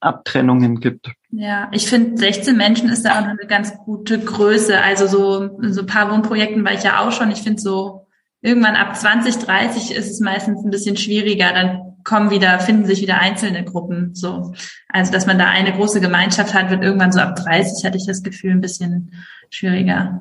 Abtrennungen 0.00 0.80
gibt. 0.80 1.10
Ja, 1.30 1.68
ich 1.72 1.86
finde 1.86 2.16
16 2.16 2.56
Menschen 2.56 2.88
ist 2.88 3.04
da 3.04 3.20
auch 3.20 3.24
eine 3.24 3.46
ganz 3.48 3.76
gute 3.84 4.18
Größe. 4.18 4.80
Also 4.80 5.06
so 5.06 5.58
so 5.60 5.80
ein 5.80 5.86
paar 5.86 6.10
Wohnprojekten 6.10 6.64
war 6.64 6.72
ich 6.72 6.84
ja 6.84 7.00
auch 7.00 7.12
schon. 7.12 7.30
Ich 7.30 7.42
finde 7.42 7.60
so 7.60 8.06
irgendwann 8.40 8.76
ab 8.76 8.96
20, 8.96 9.38
30 9.38 9.94
ist 9.94 10.10
es 10.10 10.20
meistens 10.20 10.64
ein 10.64 10.70
bisschen 10.70 10.96
schwieriger. 10.96 11.52
Dann 11.52 11.89
kommen 12.04 12.30
wieder, 12.30 12.58
finden 12.60 12.86
sich 12.86 13.00
wieder 13.00 13.18
einzelne 13.18 13.64
Gruppen. 13.64 14.14
So, 14.14 14.54
also 14.88 15.12
dass 15.12 15.26
man 15.26 15.38
da 15.38 15.46
eine 15.46 15.72
große 15.72 16.00
Gemeinschaft 16.00 16.54
hat, 16.54 16.70
wird 16.70 16.82
irgendwann 16.82 17.12
so 17.12 17.20
ab 17.20 17.36
30 17.36 17.84
hatte 17.84 17.96
ich 17.96 18.06
das 18.06 18.22
Gefühl 18.22 18.52
ein 18.52 18.60
bisschen 18.60 19.12
schwieriger. 19.50 20.20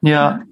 Ja. 0.00 0.42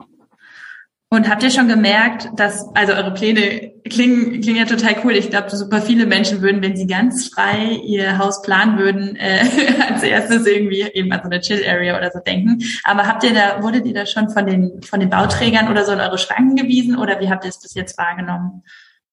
Und 1.10 1.30
habt 1.30 1.42
ihr 1.42 1.50
schon 1.50 1.68
gemerkt, 1.68 2.28
dass 2.36 2.66
also 2.74 2.92
eure 2.92 3.14
Pläne 3.14 3.72
klingen, 3.88 4.42
klingen 4.42 4.58
ja 4.58 4.66
total 4.66 4.96
cool. 5.04 5.12
Ich 5.12 5.30
glaube, 5.30 5.48
super 5.56 5.80
viele 5.80 6.04
Menschen 6.04 6.42
würden, 6.42 6.60
wenn 6.60 6.76
sie 6.76 6.86
ganz 6.86 7.28
frei 7.28 7.80
ihr 7.82 8.18
Haus 8.18 8.42
planen 8.42 8.78
würden, 8.78 9.16
äh, 9.16 9.40
als 9.88 10.02
erstes 10.02 10.46
irgendwie 10.46 10.82
eben 10.82 11.10
an 11.10 11.20
so 11.22 11.30
eine 11.30 11.40
Chill 11.40 11.66
Area 11.66 11.96
oder 11.96 12.10
so 12.10 12.18
denken. 12.18 12.62
Aber 12.84 13.06
habt 13.06 13.24
ihr 13.24 13.32
da, 13.32 13.62
wurdet 13.62 13.86
ihr 13.86 13.94
da 13.94 14.04
schon 14.04 14.28
von 14.28 14.44
den 14.44 14.82
von 14.82 15.00
den 15.00 15.08
Bauträgern 15.08 15.68
oder 15.68 15.86
so 15.86 15.92
in 15.92 16.00
eure 16.00 16.18
Schranken 16.18 16.56
gewiesen 16.56 16.98
oder 16.98 17.20
wie 17.20 17.30
habt 17.30 17.44
ihr 17.44 17.50
es 17.50 17.60
bis 17.60 17.74
jetzt 17.74 17.96
wahrgenommen? 17.96 18.62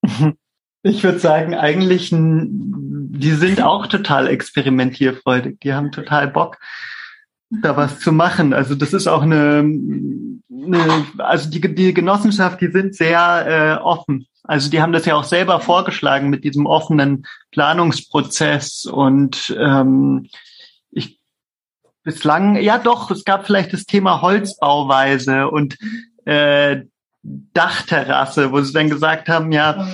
Ich 0.88 1.04
würde 1.04 1.17
sagen, 1.17 1.56
eigentlich, 1.56 2.12
die 2.12 3.32
sind 3.32 3.60
auch 3.60 3.88
total 3.88 4.28
experimentierfreudig. 4.28 5.60
Die 5.62 5.74
haben 5.74 5.91
total 5.91 6.28
Bock, 6.28 6.60
da 7.50 7.76
was 7.76 8.00
zu 8.00 8.12
machen. 8.12 8.54
Also 8.54 8.76
das 8.76 8.93
ist 8.93 9.08
auch 9.08 9.24
eine, 9.24 9.62
eine 9.63 11.06
also 11.17 11.50
die, 11.50 11.74
die 11.74 11.91
Genossenschaft, 11.91 12.62
die 12.62 12.67
sind 12.67 12.93
sehr 12.93 13.80
äh, 13.80 13.84
offen. 13.84 14.28
Also 14.43 14.69
die 14.69 14.80
haben 14.80 14.93
das 14.93 15.08
ja 15.08 15.15
auch 15.15 15.24
selber 15.24 15.60
vorgeschlagen 15.60 16.30
mit 16.30 16.43
diesem 16.43 16.67
offenen 16.67 17.26
Planungsprozess 17.50 18.86
und 18.86 19.58
ähm, 19.60 20.30
ich 20.91 21.19
bislang, 22.04 22.58
ja 22.58 22.78
doch, 22.78 23.10
es 23.10 23.24
gab 23.24 23.48
vielleicht 23.48 23.74
das 23.74 23.86
Thema 23.86 24.21
Holzbauweise 24.21 25.50
und 25.50 25.80
äh, 26.26 26.84
Dachterrasse, 27.54 28.52
wo 28.52 28.62
sie 28.62 28.74
dann 28.74 28.90
gesagt 28.90 29.30
haben, 29.30 29.52
ja, 29.52 29.88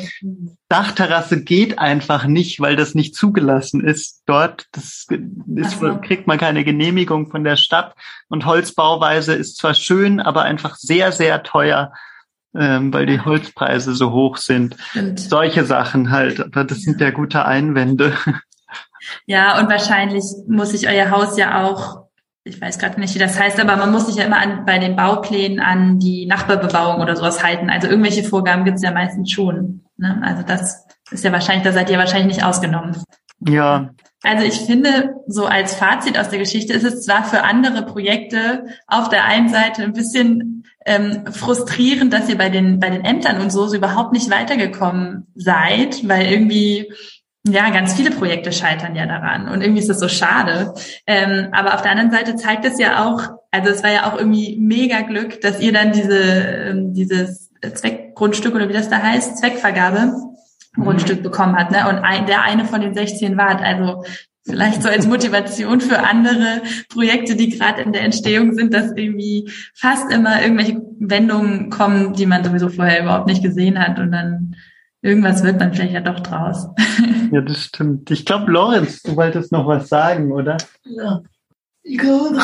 Dachterrasse 0.67 1.44
geht 1.44 1.80
einfach 1.80 2.26
nicht, 2.26 2.60
weil 2.60 2.76
das 2.76 2.94
nicht 2.94 3.15
zugelassen 3.15 3.82
ist 3.82 4.24
dort. 4.26 4.67
Das 4.74 5.08
ist, 5.56 5.80
so. 5.80 5.98
kriegt 6.00 6.28
man 6.28 6.38
keine 6.38 6.65
Genehmigung 6.65 7.30
von 7.30 7.44
der 7.44 7.56
Stadt. 7.56 7.96
Und 8.28 8.46
Holzbauweise 8.46 9.34
ist 9.34 9.58
zwar 9.58 9.74
schön, 9.76 10.20
aber 10.20 10.44
einfach 10.44 10.76
sehr, 10.76 11.13
sehr 11.13 11.44
teuer, 11.44 11.94
ähm, 12.54 12.94
weil 12.94 13.06
die 13.06 13.22
Holzpreise 13.22 13.96
so 13.96 14.12
hoch 14.12 14.36
sind. 14.36 14.76
Stimmt. 14.89 15.20
Solche 15.20 15.63
Sachen 15.63 16.12
halt. 16.12 16.41
Aber 16.41 16.65
das 16.65 16.82
sind 16.82 17.00
ja 17.00 17.12
gute 17.12 17.46
Einwände. 17.46 18.13
Ja, 19.26 19.60
und 19.60 19.67
wahrscheinlich 19.67 20.24
muss 20.48 20.72
sich 20.72 20.88
euer 20.88 21.10
Haus 21.10 21.36
ja 21.38 21.63
auch 21.63 22.11
ich 22.43 22.60
weiß 22.60 22.80
gerade 22.80 22.99
nicht, 22.99 23.13
wie 23.13 23.19
das 23.19 23.39
heißt, 23.39 23.60
aber 23.60 23.75
man 23.75 23.91
muss 23.91 24.08
sich 24.08 24.15
ja 24.15 24.23
immer 24.23 24.39
an, 24.39 24.65
bei 24.65 24.80
den 24.80 24.95
Bauplänen 24.95 25.60
an 25.60 25.99
die 25.99 26.25
Nachbarbebauung 26.25 27.01
oder 27.01 27.15
sowas 27.15 27.43
halten. 27.43 27.69
Also 27.69 27.88
irgendwelche 27.88 28.23
Vorgaben 28.23 28.65
gibt 28.65 28.77
es 28.77 28.84
ja 28.84 28.91
meistens 28.91 29.32
schon. 29.32 29.86
Ne? 29.97 30.19
Also 30.23 30.43
das 30.43 30.88
ist 31.12 31.23
ja 31.23 31.32
wahrscheinlich, 31.32 31.63
da 31.63 31.71
seid 31.71 31.89
ihr 31.89 31.99
wahrscheinlich 31.99 32.38
nicht 32.38 32.45
ausgenommen. 32.45 32.97
Ja. 33.47 33.91
Also 34.23 34.45
ich 34.45 34.60
finde, 34.62 35.15
so 35.27 35.45
als 35.45 35.75
Fazit 35.75 36.17
aus 36.17 36.30
der 36.30 36.39
Geschichte 36.39 36.73
ist 36.73 36.84
es 36.84 37.04
zwar 37.06 37.23
für 37.23 37.43
andere 37.43 37.84
Projekte 37.86 38.65
auf 38.88 39.10
der 39.10 39.25
einen 39.25 39.49
Seite 39.49 39.84
ein 39.84 39.93
bisschen 39.93 40.63
ähm, 40.86 41.25
frustrierend, 41.32 42.13
dass 42.13 42.30
ihr 42.30 42.38
bei 42.38 42.49
den, 42.49 42.80
bei 42.80 42.89
den 42.89 43.04
Ämtern 43.04 43.41
und 43.41 43.51
so, 43.51 43.67
so 43.67 43.75
überhaupt 43.75 44.13
nicht 44.13 44.30
weitergekommen 44.30 45.27
seid, 45.36 46.08
weil 46.08 46.31
irgendwie 46.31 46.92
ja, 47.48 47.69
ganz 47.71 47.94
viele 47.94 48.12
Projekte 48.12 48.52
scheitern 48.52 48.96
ja 48.96 49.06
daran 49.06 49.48
und 49.48 49.62
irgendwie 49.62 49.81
ist 49.81 49.89
das 49.89 50.00
so 50.00 50.08
schade. 50.08 50.73
Ähm, 51.08 51.48
aber 51.52 51.73
auf 51.73 51.81
der 51.81 51.92
anderen 51.92 52.12
Seite 52.12 52.35
zeigt 52.35 52.65
es 52.65 52.79
ja 52.79 53.06
auch, 53.06 53.29
also 53.50 53.69
es 53.69 53.83
war 53.83 53.92
ja 53.92 54.12
auch 54.12 54.17
irgendwie 54.17 54.58
mega 54.60 55.02
Glück, 55.02 55.42
dass 55.42 55.60
ihr 55.60 55.73
dann 55.73 55.92
diese 55.92 56.19
ähm, 56.19 56.94
dieses 56.94 57.50
Zweckgrundstück 57.73 58.56
oder 58.56 58.69
wie 58.69 58.73
das 58.73 58.89
da 58.89 59.02
heißt, 59.02 59.37
Zweckvergabe 59.37 60.13
Grundstück 60.75 61.19
mhm. 61.19 61.23
bekommen 61.23 61.56
hat, 61.56 61.71
ne? 61.71 61.89
Und 61.89 62.00
ein, 62.00 62.25
der 62.25 62.44
eine 62.44 62.65
von 62.65 62.81
den 62.81 62.94
16 62.94 63.37
wart. 63.37 63.62
Also 63.62 64.04
vielleicht 64.46 64.81
so 64.81 64.89
als 64.89 65.06
Motivation 65.06 65.81
für 65.81 66.00
andere 66.00 66.62
Projekte, 66.89 67.35
die 67.35 67.50
gerade 67.50 67.81
in 67.81 67.92
der 67.92 68.04
Entstehung 68.04 68.54
sind, 68.54 68.73
dass 68.73 68.92
irgendwie 68.96 69.52
fast 69.75 70.12
immer 70.12 70.42
irgendwelche 70.42 70.81
Wendungen 71.00 71.69
kommen, 71.69 72.13
die 72.13 72.25
man 72.25 72.44
sowieso 72.44 72.69
vorher 72.69 73.02
überhaupt 73.02 73.27
nicht 73.27 73.44
gesehen 73.44 73.79
hat 73.79 74.00
und 74.00 74.12
dann 74.12 74.56
irgendwas 75.02 75.43
wird 75.43 75.60
dann 75.60 75.73
vielleicht 75.73 75.93
ja 75.93 76.02
doch 76.02 76.19
draus. 76.19 76.67
ja, 77.31 77.41
das 77.41 77.65
stimmt. 77.65 78.10
Ich 78.12 78.25
glaube, 78.25 78.52
Lorenz, 78.52 79.02
du 79.02 79.15
wolltest 79.15 79.52
noch 79.52 79.67
was 79.67 79.89
sagen, 79.89 80.31
oder? 80.31 80.58
Ja. 80.83 81.21
Ich 81.83 81.97
glaube, 81.97 82.37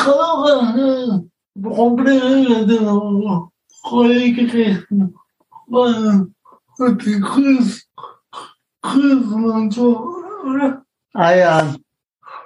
Probleme 1.62 2.66
Heugerichten, 3.84 5.16
weil 5.66 6.26
die 6.78 7.20
Grüß, 7.20 7.88
Grüßen 8.82 9.50
und 9.50 9.72
so, 9.72 10.16
oder? 10.44 10.84
Ah 11.14 11.32
ja. 11.32 11.74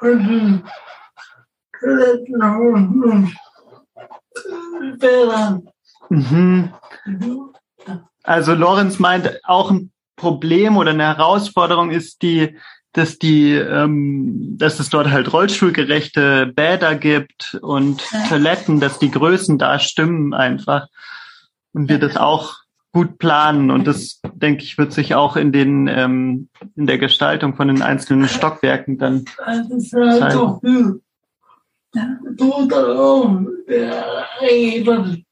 Und 0.01 0.29
die 0.29 0.63
und. 5.01 5.63
Mhm. 6.09 6.73
Also 8.23 8.55
Lorenz 8.55 8.99
meint, 8.99 9.41
auch 9.45 9.71
ein 9.71 9.92
Problem 10.17 10.77
oder 10.77 10.91
eine 10.91 11.05
Herausforderung 11.05 11.91
ist 11.91 12.23
die, 12.23 12.57
dass 12.93 13.19
die, 13.19 13.53
ähm, 13.53 14.57
dass 14.59 14.81
es 14.81 14.91
dort 14.91 15.11
halt 15.11 15.33
rollstuhlgerechte 15.33 16.53
Bäder 16.55 16.95
gibt 16.95 17.59
und 17.63 18.03
ja. 18.13 18.27
Toiletten, 18.29 18.81
dass 18.81 18.99
die 18.99 19.11
Größen 19.11 19.59
da 19.59 19.79
stimmen 19.79 20.35
einfach 20.35 20.89
und 21.73 21.89
wir 21.89 21.99
das 21.99 22.17
auch 22.17 22.57
gut 22.93 23.19
planen 23.19 23.71
und 23.71 23.87
das 23.87 24.21
denke 24.35 24.65
ich 24.65 24.77
wird 24.77 24.93
sich 24.93 25.15
auch 25.15 25.37
in 25.37 25.51
den 25.51 25.89
ähm, 25.89 26.51
in 26.77 26.87
der 26.87 26.99
Gestaltung 26.99 27.57
von 27.57 27.69
den 27.69 27.81
einzelnen 27.81 28.29
Stockwerken 28.29 28.99
dann 28.99 29.25
das 29.47 29.71
ist 29.71 29.95
halt 29.95 30.35
doch 30.35 30.61
viel. 30.61 31.01
Ja. 31.95 32.19
Total 32.37 33.47
der 33.67 34.27
eigentlich 34.41 35.25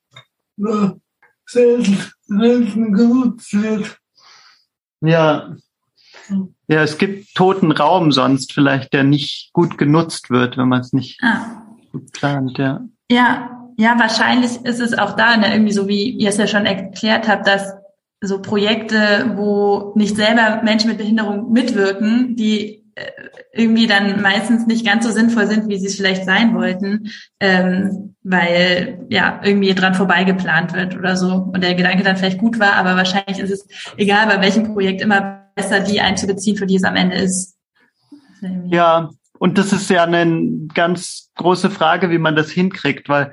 selten, 1.50 1.98
selten 2.26 2.92
genutzt 2.92 3.52
wird. 3.52 3.98
Ja. 5.00 5.56
Ja, 6.68 6.82
es 6.82 6.98
gibt 6.98 7.34
toten 7.34 7.72
Raum 7.72 8.12
sonst 8.12 8.52
vielleicht, 8.52 8.92
der 8.92 9.02
nicht 9.02 9.50
gut 9.52 9.78
genutzt 9.78 10.30
wird, 10.30 10.56
wenn 10.56 10.68
man 10.68 10.80
es 10.80 10.92
nicht 10.92 11.18
ah. 11.22 11.62
gut 11.90 12.12
plant, 12.12 12.58
ja. 12.58 12.80
Ja, 13.10 13.50
ja, 13.76 13.98
wahrscheinlich 13.98 14.64
ist 14.64 14.80
es 14.80 14.96
auch 14.96 15.16
da, 15.16 15.36
ne, 15.36 15.52
irgendwie 15.52 15.72
so 15.72 15.88
wie 15.88 16.10
ihr 16.10 16.28
es 16.28 16.36
ja 16.36 16.46
schon 16.46 16.66
erklärt 16.66 17.26
habt, 17.28 17.46
dass 17.46 17.74
so 18.20 18.42
Projekte, 18.42 19.32
wo 19.36 19.92
nicht 19.96 20.16
selber 20.16 20.62
Menschen 20.62 20.88
mit 20.90 20.98
Behinderung 20.98 21.52
mitwirken, 21.52 22.36
die 22.36 22.84
äh, 22.94 23.10
irgendwie 23.52 23.86
dann 23.86 24.20
meistens 24.20 24.66
nicht 24.66 24.84
ganz 24.84 25.06
so 25.06 25.10
sinnvoll 25.10 25.46
sind, 25.46 25.68
wie 25.68 25.78
sie 25.78 25.86
es 25.86 25.96
vielleicht 25.96 26.24
sein 26.24 26.54
wollten, 26.54 27.10
ähm, 27.40 28.09
weil 28.22 29.06
ja 29.08 29.40
irgendwie 29.42 29.74
dran 29.74 29.94
vorbei 29.94 30.24
geplant 30.24 30.74
wird 30.74 30.96
oder 30.96 31.16
so 31.16 31.50
und 31.52 31.62
der 31.62 31.74
Gedanke 31.74 32.02
dann 32.02 32.16
vielleicht 32.16 32.38
gut 32.38 32.58
war, 32.58 32.74
aber 32.74 32.96
wahrscheinlich 32.96 33.38
ist 33.38 33.50
es 33.50 33.66
egal 33.96 34.26
bei 34.26 34.40
welchem 34.42 34.72
Projekt 34.72 35.00
immer 35.00 35.46
besser, 35.54 35.80
die 35.80 36.00
einzubeziehen, 36.00 36.56
für 36.56 36.66
die 36.66 36.76
es 36.76 36.84
am 36.84 36.96
Ende 36.96 37.16
ist. 37.16 37.56
Ja, 38.66 39.10
und 39.38 39.56
das 39.56 39.72
ist 39.72 39.88
ja 39.90 40.04
eine 40.04 40.68
ganz 40.74 41.30
große 41.36 41.70
Frage, 41.70 42.10
wie 42.10 42.18
man 42.18 42.36
das 42.36 42.50
hinkriegt, 42.50 43.08
weil 43.08 43.32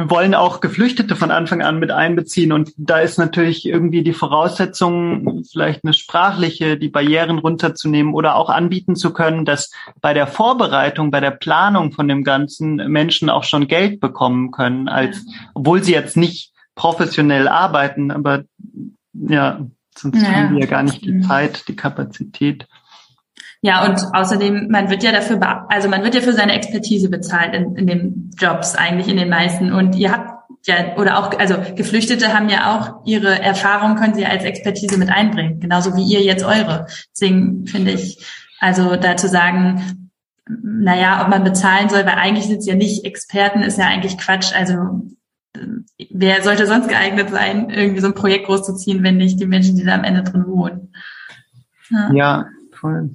wir 0.00 0.10
wollen 0.10 0.34
auch 0.34 0.60
Geflüchtete 0.60 1.16
von 1.16 1.30
Anfang 1.30 1.62
an 1.62 1.78
mit 1.78 1.90
einbeziehen. 1.90 2.52
Und 2.52 2.72
da 2.76 3.00
ist 3.00 3.18
natürlich 3.18 3.66
irgendwie 3.66 4.02
die 4.02 4.12
Voraussetzung, 4.12 5.44
vielleicht 5.50 5.84
eine 5.84 5.92
sprachliche, 5.92 6.78
die 6.78 6.88
Barrieren 6.88 7.38
runterzunehmen 7.38 8.14
oder 8.14 8.36
auch 8.36 8.48
anbieten 8.48 8.96
zu 8.96 9.12
können, 9.12 9.44
dass 9.44 9.70
bei 10.00 10.14
der 10.14 10.26
Vorbereitung, 10.26 11.10
bei 11.10 11.20
der 11.20 11.32
Planung 11.32 11.92
von 11.92 12.08
dem 12.08 12.24
Ganzen 12.24 12.76
Menschen 12.76 13.28
auch 13.28 13.44
schon 13.44 13.68
Geld 13.68 14.00
bekommen 14.00 14.50
können, 14.50 14.88
als, 14.88 15.26
obwohl 15.54 15.82
sie 15.82 15.92
jetzt 15.92 16.16
nicht 16.16 16.52
professionell 16.74 17.46
arbeiten, 17.46 18.10
aber 18.10 18.44
ja, 19.12 19.66
sonst 19.94 20.16
naja. 20.16 20.34
haben 20.34 20.54
wir 20.54 20.60
ja 20.60 20.66
gar 20.66 20.82
nicht 20.82 21.04
die 21.04 21.20
Zeit, 21.20 21.68
die 21.68 21.76
Kapazität. 21.76 22.66
Ja, 23.62 23.84
und 23.84 24.00
außerdem, 24.14 24.68
man 24.70 24.88
wird 24.88 25.02
ja 25.02 25.12
dafür, 25.12 25.66
also 25.68 25.88
man 25.88 26.02
wird 26.02 26.14
ja 26.14 26.22
für 26.22 26.32
seine 26.32 26.54
Expertise 26.54 27.10
bezahlt 27.10 27.54
in, 27.54 27.76
in 27.76 27.86
den 27.86 28.30
Jobs, 28.38 28.74
eigentlich 28.74 29.08
in 29.08 29.18
den 29.18 29.28
meisten. 29.28 29.72
Und 29.72 29.96
ihr 29.96 30.12
habt 30.12 30.40
ja, 30.66 30.96
oder 30.96 31.18
auch, 31.18 31.38
also 31.38 31.56
Geflüchtete 31.74 32.34
haben 32.34 32.48
ja 32.48 32.76
auch 32.76 33.06
ihre 33.06 33.40
Erfahrung, 33.40 33.96
können 33.96 34.14
sie 34.14 34.26
als 34.26 34.44
Expertise 34.44 34.98
mit 34.98 35.08
einbringen, 35.08 35.60
genauso 35.60 35.96
wie 35.96 36.04
ihr 36.04 36.22
jetzt 36.22 36.44
eure. 36.44 36.86
Deswegen 37.12 37.66
finde 37.66 37.92
ich, 37.92 38.18
also 38.60 38.96
dazu 38.96 39.26
sagen, 39.26 40.10
naja, 40.46 41.22
ob 41.22 41.28
man 41.28 41.44
bezahlen 41.44 41.88
soll, 41.88 42.04
weil 42.04 42.14
eigentlich 42.14 42.46
sind 42.46 42.58
es 42.58 42.66
ja 42.66 42.74
nicht 42.74 43.04
Experten, 43.04 43.62
ist 43.62 43.78
ja 43.78 43.86
eigentlich 43.86 44.18
Quatsch. 44.18 44.52
Also 44.54 45.08
wer 46.10 46.42
sollte 46.42 46.66
sonst 46.66 46.88
geeignet 46.88 47.30
sein, 47.30 47.70
irgendwie 47.70 48.00
so 48.00 48.08
ein 48.08 48.14
Projekt 48.14 48.46
großzuziehen, 48.46 49.02
wenn 49.02 49.16
nicht 49.16 49.40
die 49.40 49.46
Menschen, 49.46 49.76
die 49.76 49.84
da 49.84 49.94
am 49.94 50.04
Ende 50.04 50.22
drin 50.22 50.46
wohnen? 50.46 50.92
Ja, 51.88 52.12
ja 52.12 52.46
voll. 52.72 53.10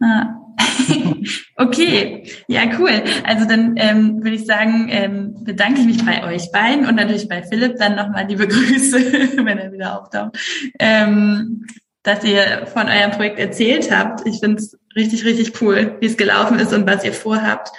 Ah. 0.00 0.34
okay, 1.56 2.24
ja, 2.48 2.62
cool. 2.78 3.02
Also 3.24 3.46
dann 3.46 3.74
ähm, 3.76 4.22
würde 4.22 4.36
ich 4.36 4.46
sagen, 4.46 4.88
ähm, 4.90 5.44
bedanke 5.44 5.80
ich 5.80 5.86
mich 5.86 6.04
bei 6.04 6.24
euch 6.24 6.50
beiden 6.52 6.86
und 6.86 6.96
natürlich 6.96 7.28
bei 7.28 7.42
Philipp 7.42 7.76
dann 7.78 7.96
nochmal 7.96 8.26
liebe 8.26 8.48
Grüße, 8.48 9.44
wenn 9.44 9.58
er 9.58 9.72
wieder 9.72 10.00
auftaucht, 10.00 10.38
ähm, 10.78 11.66
dass 12.02 12.24
ihr 12.24 12.66
von 12.66 12.86
eurem 12.86 13.10
Projekt 13.12 13.38
erzählt 13.38 13.90
habt. 13.90 14.26
Ich 14.26 14.40
finde 14.40 14.58
es 14.58 14.78
richtig, 14.96 15.24
richtig 15.24 15.60
cool, 15.60 15.96
wie 16.00 16.06
es 16.06 16.16
gelaufen 16.16 16.58
ist 16.58 16.72
und 16.72 16.86
was 16.86 17.04
ihr 17.04 17.12
vorhabt. 17.12 17.70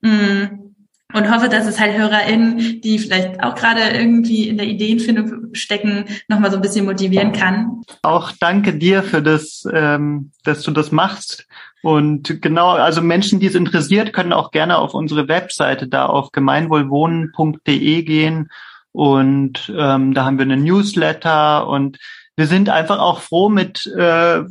Mm 0.00 0.68
und 1.14 1.34
hoffe, 1.34 1.48
dass 1.48 1.66
es 1.66 1.80
halt 1.80 1.96
HörerInnen, 1.96 2.82
die 2.82 2.98
vielleicht 2.98 3.42
auch 3.42 3.54
gerade 3.54 3.80
irgendwie 3.96 4.48
in 4.48 4.58
der 4.58 4.66
Ideenfindung 4.66 5.54
stecken, 5.54 6.04
nochmal 6.28 6.50
so 6.50 6.56
ein 6.56 6.62
bisschen 6.62 6.84
motivieren 6.84 7.32
kann. 7.32 7.82
Auch 8.02 8.32
danke 8.38 8.74
dir 8.74 9.02
für 9.02 9.22
das, 9.22 9.64
ähm, 9.72 10.32
dass 10.44 10.62
du 10.62 10.70
das 10.70 10.92
machst. 10.92 11.46
Und 11.82 12.42
genau, 12.42 12.70
also 12.70 13.02
Menschen, 13.02 13.40
die 13.40 13.46
es 13.46 13.54
interessiert, 13.54 14.12
können 14.12 14.32
auch 14.32 14.50
gerne 14.50 14.78
auf 14.78 14.94
unsere 14.94 15.28
Webseite 15.28 15.86
da 15.86 16.06
auf 16.06 16.32
gemeinwohlwohnen.de 16.32 18.02
gehen. 18.02 18.50
Und 18.92 19.72
ähm, 19.76 20.14
da 20.14 20.24
haben 20.24 20.38
wir 20.38 20.44
eine 20.44 20.56
Newsletter 20.56 21.68
und 21.68 21.98
wir 22.36 22.46
sind 22.46 22.68
einfach 22.68 22.98
auch 22.98 23.20
froh, 23.20 23.48
mit 23.48 23.86
äh, 23.86 24.42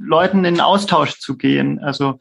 Leuten 0.00 0.44
in 0.44 0.60
Austausch 0.60 1.18
zu 1.18 1.36
gehen. 1.36 1.78
Also 1.80 2.18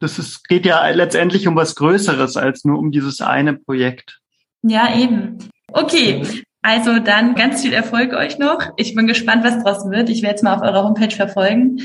das 0.00 0.18
ist, 0.18 0.48
geht 0.48 0.66
ja 0.66 0.86
letztendlich 0.90 1.48
um 1.48 1.56
was 1.56 1.74
Größeres 1.74 2.36
als 2.36 2.64
nur 2.64 2.78
um 2.78 2.90
dieses 2.90 3.20
eine 3.20 3.54
Projekt. 3.54 4.20
Ja, 4.62 4.94
eben. 4.94 5.38
Okay. 5.72 6.22
Also 6.62 6.98
dann 6.98 7.34
ganz 7.34 7.60
viel 7.60 7.74
Erfolg 7.74 8.14
euch 8.14 8.38
noch. 8.38 8.70
Ich 8.76 8.94
bin 8.94 9.06
gespannt, 9.06 9.44
was 9.44 9.62
draus 9.62 9.90
wird. 9.90 10.08
Ich 10.08 10.22
werde 10.22 10.36
es 10.36 10.42
mal 10.42 10.54
auf 10.54 10.62
eurer 10.62 10.84
Homepage 10.84 11.14
verfolgen. 11.14 11.82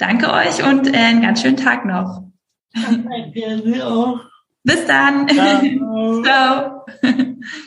Danke 0.00 0.32
euch 0.32 0.64
und 0.64 0.88
äh, 0.88 0.96
einen 0.96 1.20
ganz 1.20 1.42
schönen 1.42 1.58
Tag 1.58 1.84
noch. 1.84 2.24
Danke 2.72 3.60
dir 3.62 3.86
auch. 3.86 4.20
Bis 4.64 4.86
dann. 4.86 5.28
Ciao. 5.28 6.22
Ciao. 6.24 7.60